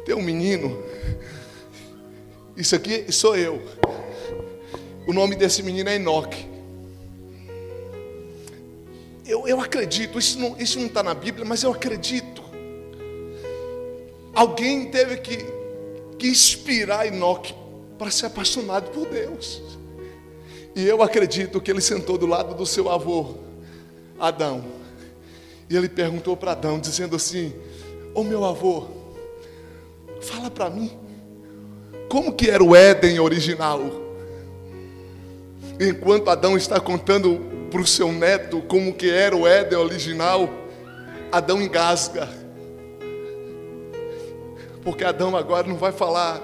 Tem 0.06 0.16
um 0.16 0.22
menino. 0.22 0.84
Isso 2.58 2.76
aqui 2.76 3.12
sou 3.12 3.36
eu. 3.36 3.62
O 5.08 5.14
nome 5.14 5.36
desse 5.36 5.62
menino 5.62 5.90
é 5.90 5.96
Enoque. 5.96 6.50
Eu, 9.26 9.48
eu 9.48 9.62
acredito, 9.62 10.20
isso 10.20 10.40
não 10.40 10.50
está 10.50 10.64
isso 10.64 10.80
não 10.80 10.90
tá 10.90 11.02
na 11.04 11.14
Bíblia, 11.14 11.46
mas 11.46 11.64
eu 11.64 11.72
acredito. 11.72 12.41
Alguém 14.34 14.90
teve 14.90 15.18
que, 15.18 15.38
que 16.18 16.28
inspirar 16.28 17.06
Enoque 17.06 17.54
para 17.98 18.10
ser 18.10 18.28
apaixonado 18.28 18.90
por 18.92 19.08
Deus. 19.08 19.62
E 20.76 20.88
eu 20.88 21.04
acredito 21.04 21.60
que 21.60 21.70
ele 21.70 21.82
sentou 21.82 22.18
do 22.18 22.26
lado 22.26 22.56
do 22.56 22.66
seu 22.66 22.90
avô, 22.90 23.36
Adão. 24.20 24.64
E 25.70 25.76
ele 25.76 25.90
perguntou 25.90 26.36
para 26.36 26.52
Adão, 26.54 26.80
dizendo 26.80 27.16
assim: 27.16 27.54
Ô 28.14 28.22
oh, 28.22 28.24
meu 28.24 28.44
avô, 28.46 28.88
fala 30.22 30.50
para 30.50 30.70
mim, 30.70 30.92
como 32.10 32.34
que 32.34 32.50
era 32.50 32.64
o 32.64 32.76
Éden 32.76 33.20
original? 33.20 33.82
Enquanto 35.80 36.30
Adão 36.30 36.58
está 36.58 36.80
contando 36.80 37.40
para 37.70 37.82
o 37.82 37.88
seu 37.88 38.12
neto 38.12 38.62
como 38.62 38.94
que 38.94 39.10
era 39.10 39.36
o 39.36 39.48
Éden 39.48 39.78
original, 39.78 40.50
Adão 41.32 41.62
engasga. 41.62 42.41
Porque 44.84 45.04
Adão 45.04 45.36
agora 45.36 45.68
não 45.68 45.78
vai 45.78 45.92
falar 45.92 46.42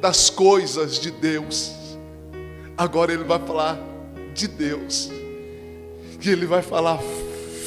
das 0.00 0.30
coisas 0.30 0.98
de 0.98 1.10
Deus. 1.10 1.72
Agora 2.76 3.12
ele 3.12 3.24
vai 3.24 3.38
falar 3.38 3.78
de 4.34 4.48
Deus. 4.48 5.10
E 6.22 6.30
ele 6.30 6.46
vai 6.46 6.62
falar: 6.62 6.98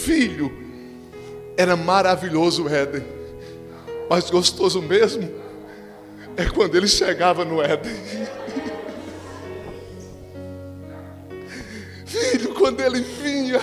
Filho, 0.04 0.52
era 1.56 1.76
maravilhoso 1.76 2.64
o 2.64 2.70
Éden, 2.70 3.04
mas 4.10 4.30
gostoso 4.30 4.82
mesmo 4.82 5.30
é 6.36 6.46
quando 6.46 6.76
ele 6.76 6.88
chegava 6.88 7.46
no 7.46 7.62
Éden. 7.62 7.94
Filho, 12.06 12.54
quando 12.54 12.82
ele 12.82 13.02
vinha, 13.02 13.62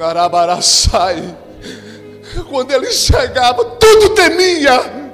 Arabaraçai, 0.00 1.22
quando 2.50 2.70
ele 2.70 2.92
chegava, 2.92 3.64
tudo 3.64 4.10
temia. 4.10 5.06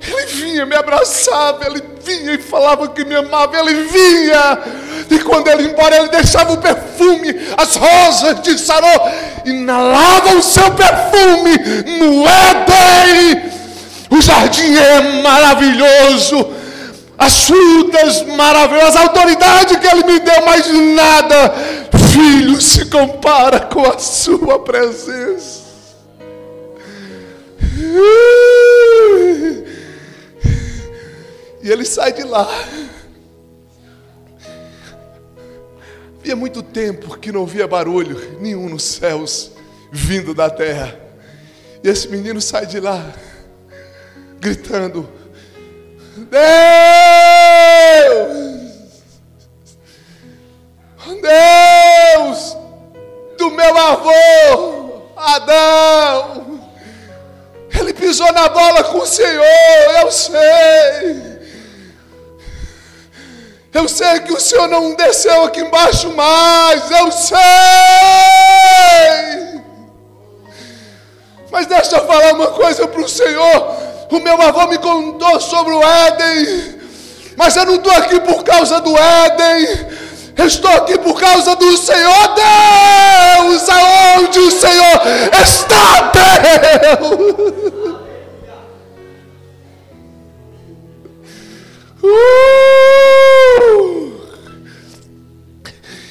Ele 0.00 0.26
vinha, 0.26 0.64
me 0.64 0.74
abraçava, 0.74 1.66
ele 1.66 1.82
vinha 2.02 2.32
e 2.32 2.38
falava 2.38 2.88
que 2.88 3.04
me 3.04 3.14
amava, 3.14 3.58
ele 3.58 3.84
vinha. 3.84 4.58
E 5.10 5.18
quando 5.18 5.48
ele 5.48 5.64
ia 5.64 5.70
embora, 5.70 5.96
ele 5.96 6.08
deixava 6.08 6.52
o 6.52 6.58
perfume, 6.58 7.34
as 7.56 7.76
rosas 7.76 8.40
de 8.40 8.58
Saró, 8.58 9.10
inalava 9.44 10.34
o 10.34 10.42
seu 10.42 10.70
perfume 10.70 11.58
no 11.98 12.26
Éden. 12.26 13.52
O 14.10 14.22
jardim 14.22 14.74
é 14.74 15.22
maravilhoso, 15.22 16.54
as 17.18 17.44
frutas 17.44 18.22
maravilhosas, 18.22 18.96
a 18.96 19.02
autoridade 19.02 19.78
que 19.78 19.86
ele 19.86 20.04
me 20.04 20.20
deu, 20.20 20.44
mais 20.46 20.66
nada, 20.94 21.52
filho, 22.12 22.60
se 22.60 22.86
compara 22.86 23.60
com 23.60 23.84
a 23.84 23.98
sua 23.98 24.60
presença. 24.60 25.66
E 31.60 31.70
ele 31.70 31.84
sai 31.84 32.12
de 32.12 32.22
lá. 32.22 32.48
Havia 36.20 36.36
muito 36.36 36.62
tempo 36.62 37.18
que 37.18 37.32
não 37.32 37.44
via 37.44 37.66
barulho 37.66 38.38
nenhum 38.40 38.68
nos 38.68 38.84
céus 38.84 39.50
vindo 39.90 40.32
da 40.34 40.48
terra. 40.48 40.98
E 41.82 41.88
esse 41.88 42.08
menino 42.08 42.40
sai 42.40 42.64
de 42.64 42.78
lá 42.80 43.04
gritando! 44.40 45.08
Deus 46.16 47.07
sei. 60.98 61.38
Eu 63.72 63.88
sei 63.88 64.20
que 64.20 64.32
o 64.32 64.40
Senhor 64.40 64.66
não 64.66 64.94
desceu 64.94 65.44
aqui 65.44 65.60
embaixo 65.60 66.10
mais, 66.12 66.90
eu 66.90 67.12
sei. 67.12 67.38
Mas 71.50 71.66
deixa 71.66 71.96
eu 71.96 72.06
falar 72.06 72.34
uma 72.34 72.48
coisa 72.48 72.88
para 72.88 73.00
o 73.00 73.08
Senhor. 73.08 73.76
O 74.10 74.18
meu 74.20 74.40
avô 74.40 74.66
me 74.66 74.78
contou 74.78 75.38
sobre 75.40 75.74
o 75.74 75.82
Éden, 75.82 76.80
mas 77.36 77.56
eu 77.56 77.66
não 77.66 77.74
estou 77.76 77.92
aqui 77.92 78.18
por 78.20 78.42
causa 78.42 78.80
do 78.80 78.96
Éden. 78.96 79.98
Eu 80.36 80.46
estou 80.46 80.70
aqui 80.70 80.96
por 80.98 81.20
causa 81.20 81.56
do 81.56 81.76
Senhor 81.76 82.34
Deus, 82.34 83.68
aonde 83.68 84.38
o 84.38 84.50
Senhor 84.50 85.02
está, 85.42 86.12
Deus. 86.12 87.77
Uh! 92.08 93.98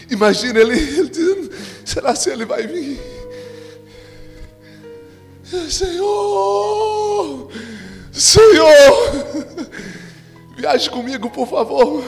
Imagina 0.10 0.60
ele, 0.60 0.78
ele 0.78 1.10
dizendo: 1.10 1.52
será 1.86 2.16
se 2.16 2.30
ele 2.30 2.46
vai 2.46 2.66
vir? 2.66 3.00
Senhor, 5.70 7.50
Senhor, 8.12 9.48
viaje 10.58 10.90
comigo, 10.90 11.30
por 11.30 11.48
favor. 11.48 12.04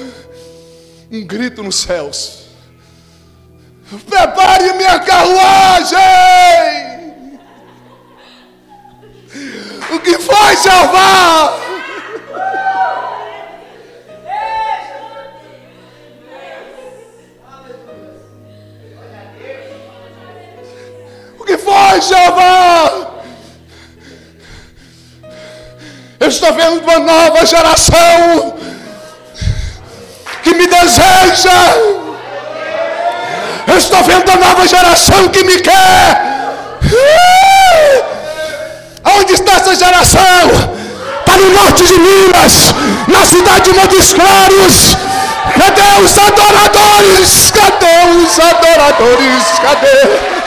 Um 1.11 1.25
grito 1.25 1.63
nos 1.63 1.77
céus. 1.77 2.49
Prepare 4.07 4.73
minha 4.73 4.99
carruagem. 4.99 5.97
O 9.91 9.99
que 9.99 10.19
foi, 10.19 10.55
Jeová? 10.57 11.48
Foi, 21.69 22.01
Jeová? 22.01 22.91
Eu 26.19 26.27
estou 26.27 26.53
vendo 26.53 26.81
uma 26.83 26.99
nova 26.99 27.45
geração 27.45 28.55
que 30.43 30.53
me 30.55 30.67
deseja. 30.67 31.59
Eu 33.67 33.77
estou 33.77 34.03
vendo 34.03 34.27
uma 34.29 34.47
nova 34.47 34.67
geração 34.67 35.27
que 35.29 35.43
me 35.43 35.59
quer. 35.59 36.29
Onde 39.17 39.33
está 39.33 39.53
essa 39.53 39.75
geração? 39.75 40.45
Está 41.19 41.37
no 41.37 41.49
norte 41.51 41.85
de 41.85 41.93
Minas, 41.93 42.73
na 43.07 43.25
cidade 43.25 43.71
de 43.71 43.77
Montes 43.77 44.13
Claros. 44.13 44.97
Cadê 45.57 46.03
os 46.03 46.17
adoradores? 46.17 47.51
Cadê 47.51 48.23
os 48.23 48.39
adoradores? 48.39 49.43
Cadê? 49.61 50.38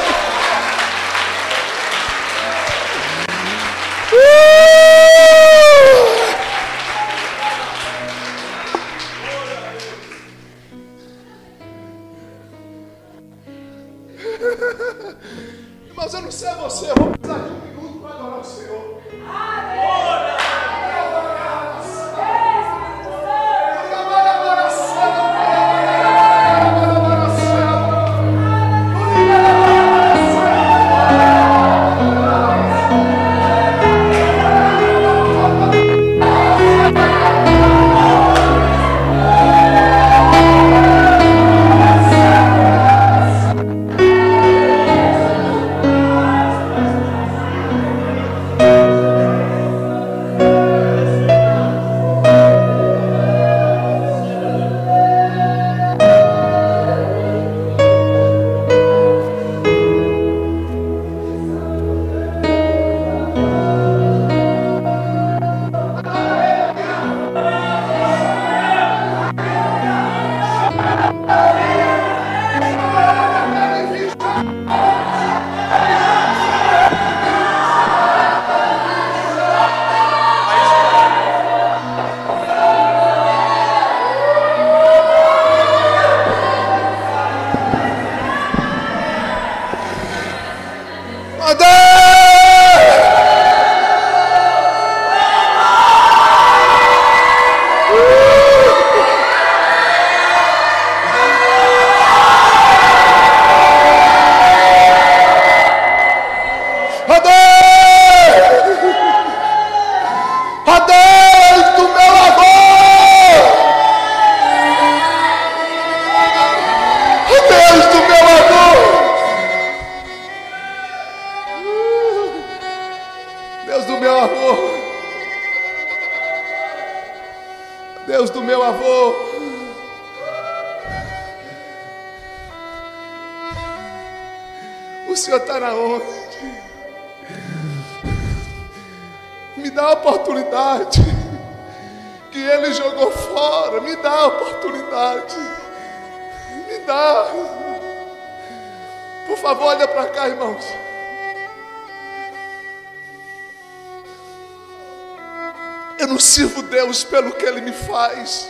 Deus 156.82 157.04
pelo 157.04 157.30
que 157.32 157.44
Ele 157.44 157.60
me 157.60 157.72
faz. 157.72 158.48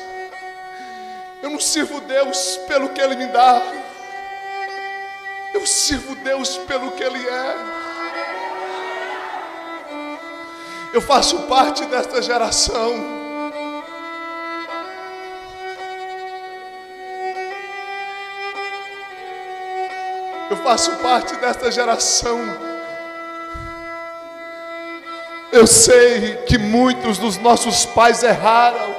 Eu 1.42 1.50
não 1.50 1.60
sirvo 1.60 2.00
Deus 2.00 2.56
pelo 2.66 2.88
que 2.88 3.00
Ele 3.00 3.14
me 3.14 3.26
dá. 3.26 3.60
Eu 5.52 5.66
sirvo 5.66 6.14
Deus 6.14 6.56
pelo 6.56 6.92
que 6.92 7.02
Ele 7.02 7.28
é. 7.28 7.56
Eu 10.94 11.02
faço 11.02 11.40
parte 11.40 11.84
desta 11.84 12.22
geração. 12.22 12.94
Eu 20.50 20.56
faço 20.56 20.90
parte 20.96 21.36
desta 21.36 21.70
geração 21.70 22.71
eu 25.53 25.66
sei 25.66 26.36
que 26.46 26.57
muitos 26.57 27.18
dos 27.18 27.36
nossos 27.36 27.84
pais 27.84 28.22
erraram, 28.22 28.96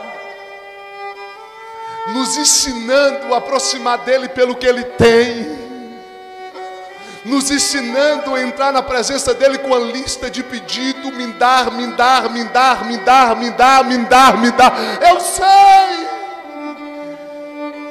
nos 2.14 2.38
ensinando 2.38 3.34
a 3.34 3.38
aproximar 3.38 3.98
dele 4.00 4.30
pelo 4.30 4.56
que 4.56 4.68
ele 4.68 4.84
tem, 4.84 5.64
nos 7.26 7.50
ensinando 7.50 8.36
a 8.36 8.42
entrar 8.42 8.72
na 8.72 8.84
presença 8.84 9.34
dele 9.34 9.58
com 9.58 9.74
a 9.74 9.80
lista 9.80 10.30
de 10.30 10.44
pedido: 10.44 11.12
me 11.12 11.34
dar, 11.34 11.72
me 11.72 11.88
dar, 11.88 12.30
me 12.30 12.44
dar, 12.44 12.86
me 12.86 12.98
dar, 12.98 13.36
me 13.36 13.50
dar, 13.50 13.84
me 13.84 13.98
dar, 13.98 14.38
me 14.38 14.52
dar. 14.52 14.74
Eu 15.02 15.20
sei. 15.22 16.08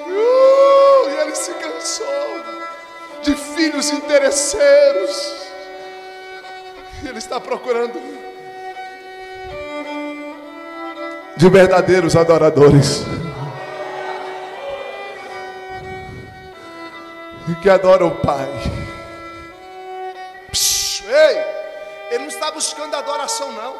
Uh, 0.07 1.11
e 1.11 1.21
ele 1.21 1.35
se 1.35 1.53
cansou 1.55 2.07
de 3.23 3.35
filhos 3.35 3.91
interesseiros. 3.91 5.43
Ele 7.05 7.19
está 7.19 7.41
procurando 7.41 8.32
de 11.43 11.49
verdadeiros 11.49 12.14
adoradores. 12.14 13.03
E 17.49 17.55
que 17.57 17.68
adoram 17.68 18.07
o 18.07 18.14
Pai. 18.14 18.49
Psh, 20.53 21.03
ei, 21.09 21.45
ele 22.12 22.20
não 22.20 22.28
está 22.28 22.53
buscando 22.53 22.95
adoração, 22.95 23.51
não. 23.51 23.74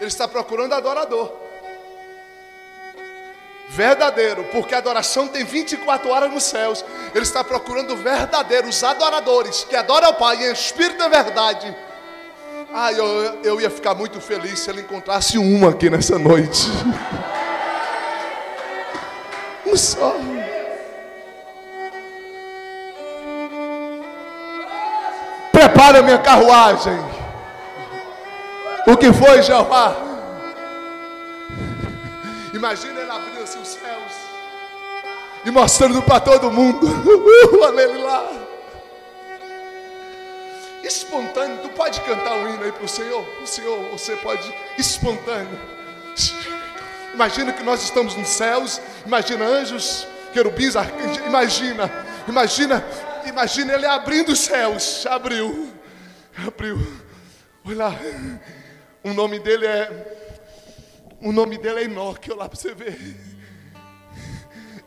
Ele 0.00 0.08
está 0.08 0.26
procurando 0.26 0.72
adorador. 0.72 1.32
Verdadeiro, 3.68 4.42
porque 4.50 4.74
a 4.74 4.78
adoração 4.78 5.28
tem 5.28 5.44
24 5.44 6.10
horas 6.10 6.32
nos 6.32 6.42
céus. 6.42 6.84
Ele 7.14 7.22
está 7.22 7.44
procurando 7.44 7.96
verdadeiros 7.96 8.82
adoradores 8.82 9.62
que 9.62 9.76
adoram 9.76 10.10
o 10.10 10.14
Pai 10.14 10.44
em 10.44 10.52
espírito 10.52 11.04
e 11.04 11.08
verdade 11.08 11.87
ah, 12.72 12.92
eu, 12.92 13.06
eu 13.42 13.60
ia 13.60 13.70
ficar 13.70 13.94
muito 13.94 14.20
feliz 14.20 14.60
se 14.60 14.70
ele 14.70 14.82
encontrasse 14.82 15.38
uma 15.38 15.70
aqui 15.70 15.88
nessa 15.88 16.18
noite. 16.18 16.68
Um 19.66 19.76
só. 19.76 20.14
Prepara 25.50 26.02
minha 26.02 26.18
carruagem. 26.18 26.98
O 28.86 28.96
que 28.96 29.12
foi, 29.12 29.42
Jeová? 29.42 29.96
Imagina 32.52 33.00
ele 33.00 33.10
abrindo 33.10 33.42
os 33.42 33.50
céus 33.50 34.12
e 35.44 35.50
mostrando 35.50 36.02
para 36.02 36.20
todo 36.20 36.50
mundo. 36.50 36.86
Uh, 37.50 37.64
aleluia 37.64 38.47
espontâneo. 40.88 41.58
Tu 41.58 41.68
pode 41.70 42.00
cantar 42.00 42.34
um 42.34 42.48
hino 42.48 42.64
aí 42.64 42.72
para 42.72 42.84
o 42.84 42.88
Senhor? 42.88 43.24
O 43.42 43.46
Senhor, 43.46 43.88
você 43.90 44.16
pode 44.16 44.52
espontâneo. 44.76 45.58
Imagina 47.14 47.52
que 47.52 47.62
nós 47.62 47.82
estamos 47.82 48.16
nos 48.16 48.28
céus. 48.28 48.80
Imagina 49.06 49.44
anjos, 49.44 50.06
querubins, 50.32 50.74
arcanjos. 50.74 51.18
Imagina, 51.18 51.90
imagina, 52.26 52.84
imagina 53.26 53.74
ele 53.74 53.86
abrindo 53.86 54.32
os 54.32 54.40
céus. 54.40 55.06
Abriu, 55.06 55.70
abriu. 56.46 56.78
Olha 57.64 57.76
lá. 57.76 57.94
O 59.04 59.12
nome 59.12 59.38
dele 59.38 59.66
é. 59.66 60.16
O 61.20 61.32
nome 61.32 61.58
dele 61.58 61.80
é 61.80 61.84
Enoque. 61.84 62.30
Olha 62.30 62.40
lá 62.40 62.48
para 62.48 62.58
você 62.58 62.74
ver. 62.74 62.98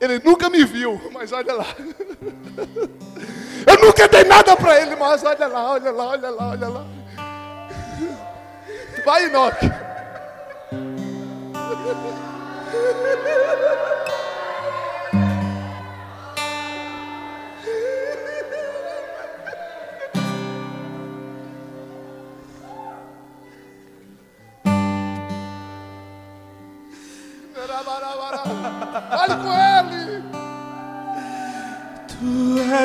Ele 0.02 0.20
nunca 0.24 0.50
me 0.50 0.66
viu, 0.66 1.00
mas 1.14 1.32
olha 1.32 1.54
lá. 1.54 1.68
Eu 3.68 3.86
nunca 3.86 4.08
dei 4.08 4.24
nada 4.24 4.58
para 4.58 4.82
ele, 4.82 4.96
mas 4.96 5.24
olha 5.24 5.48
lá, 5.48 5.72
olha 5.74 5.92
lá, 5.92 6.08
olha 6.08 6.30
lá, 6.32 6.50
olha 6.50 6.68
lá. 6.68 6.86
Vai, 9.06 9.26
Enoque. 9.26 9.70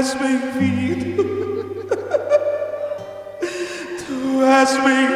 has 0.07 0.21
me 0.21 0.39
feed, 0.53 1.17
to 3.99 4.39
has 4.39 4.79
me 4.79 5.16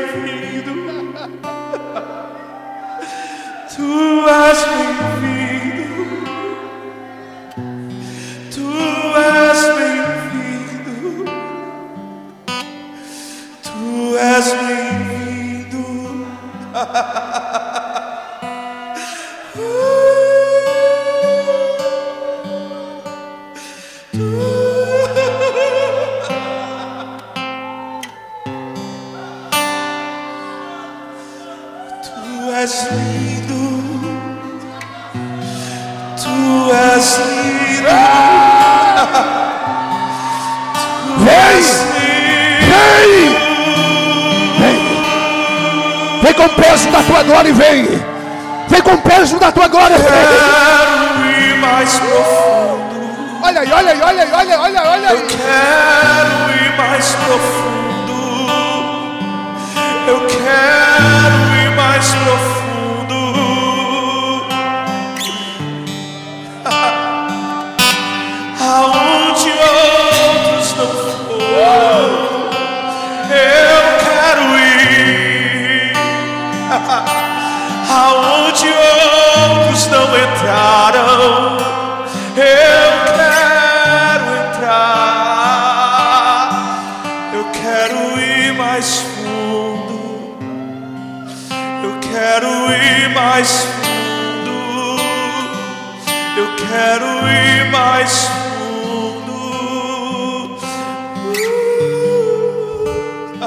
mais 93.20 93.50
fundo. 93.50 94.96
Eu 96.38 96.46
quero 96.56 97.06
ir 97.28 97.70
mais 97.70 98.12
fundo. 98.24 99.36
Uh. 103.40 103.46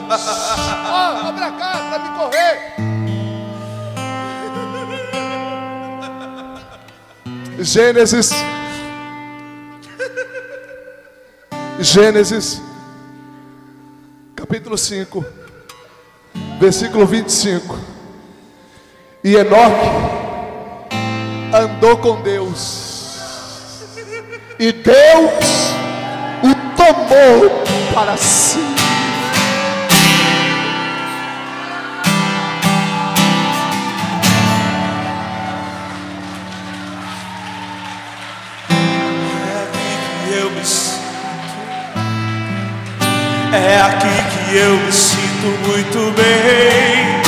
oh, 0.93 1.27
oh 1.27 1.33
pra 1.33 1.51
cá, 1.51 1.71
pra 1.89 1.99
me 1.99 2.09
correr. 2.17 2.55
Gênesis. 7.59 8.31
Gênesis, 11.79 12.61
capítulo 14.35 14.77
5, 14.77 15.25
versículo 16.59 17.05
25. 17.05 17.92
E 19.25 19.35
Enoque 19.37 19.89
andou 21.53 21.95
com 21.95 22.21
Deus. 22.21 23.79
E 24.59 24.73
Deus 24.73 25.73
o 26.43 26.75
tomou 26.75 27.63
para 27.93 28.17
si. 28.17 28.59
É 43.53 43.79
aqui 43.79 44.07
que 44.49 44.57
eu 44.57 44.75
me 44.75 44.91
sinto 44.91 45.47
é 45.47 45.67
muito 45.67 46.11
bem. 46.11 47.22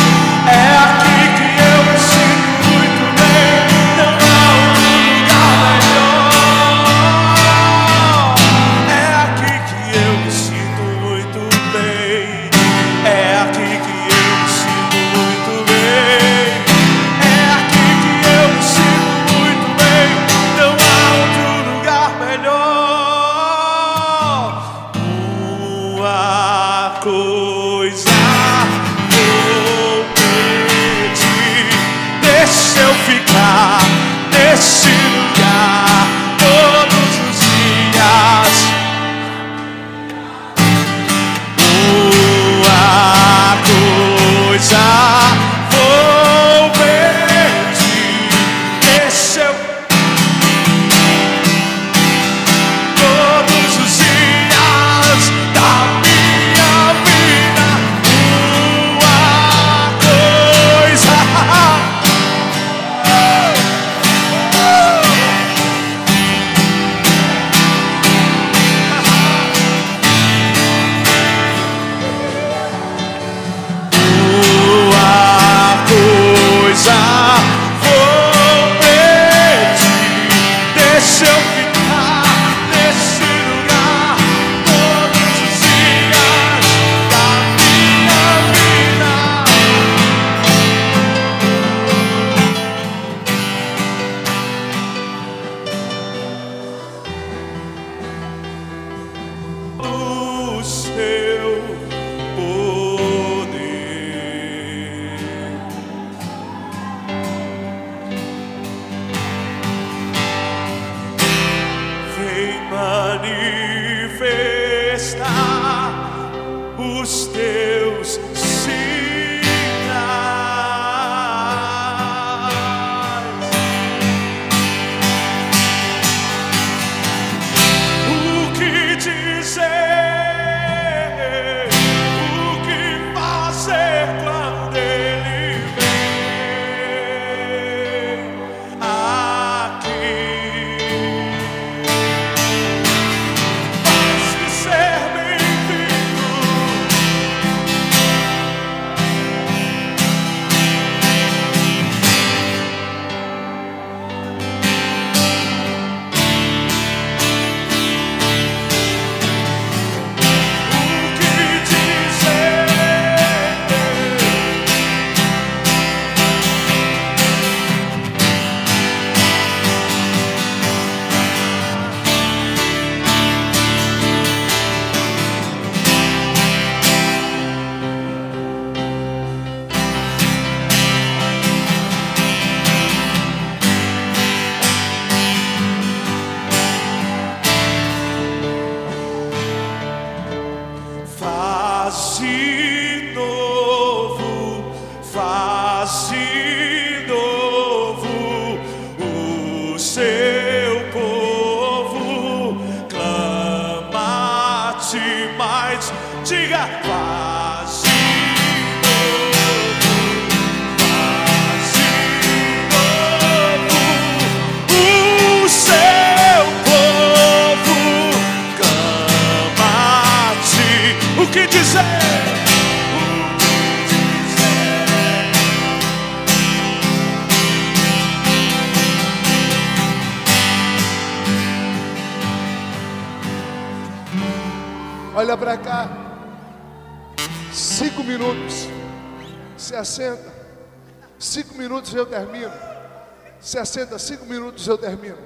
Assenta, 243.75 243.99
cinco 243.99 244.25
minutos 244.25 244.65
eu 244.67 244.77
termino. 244.77 245.17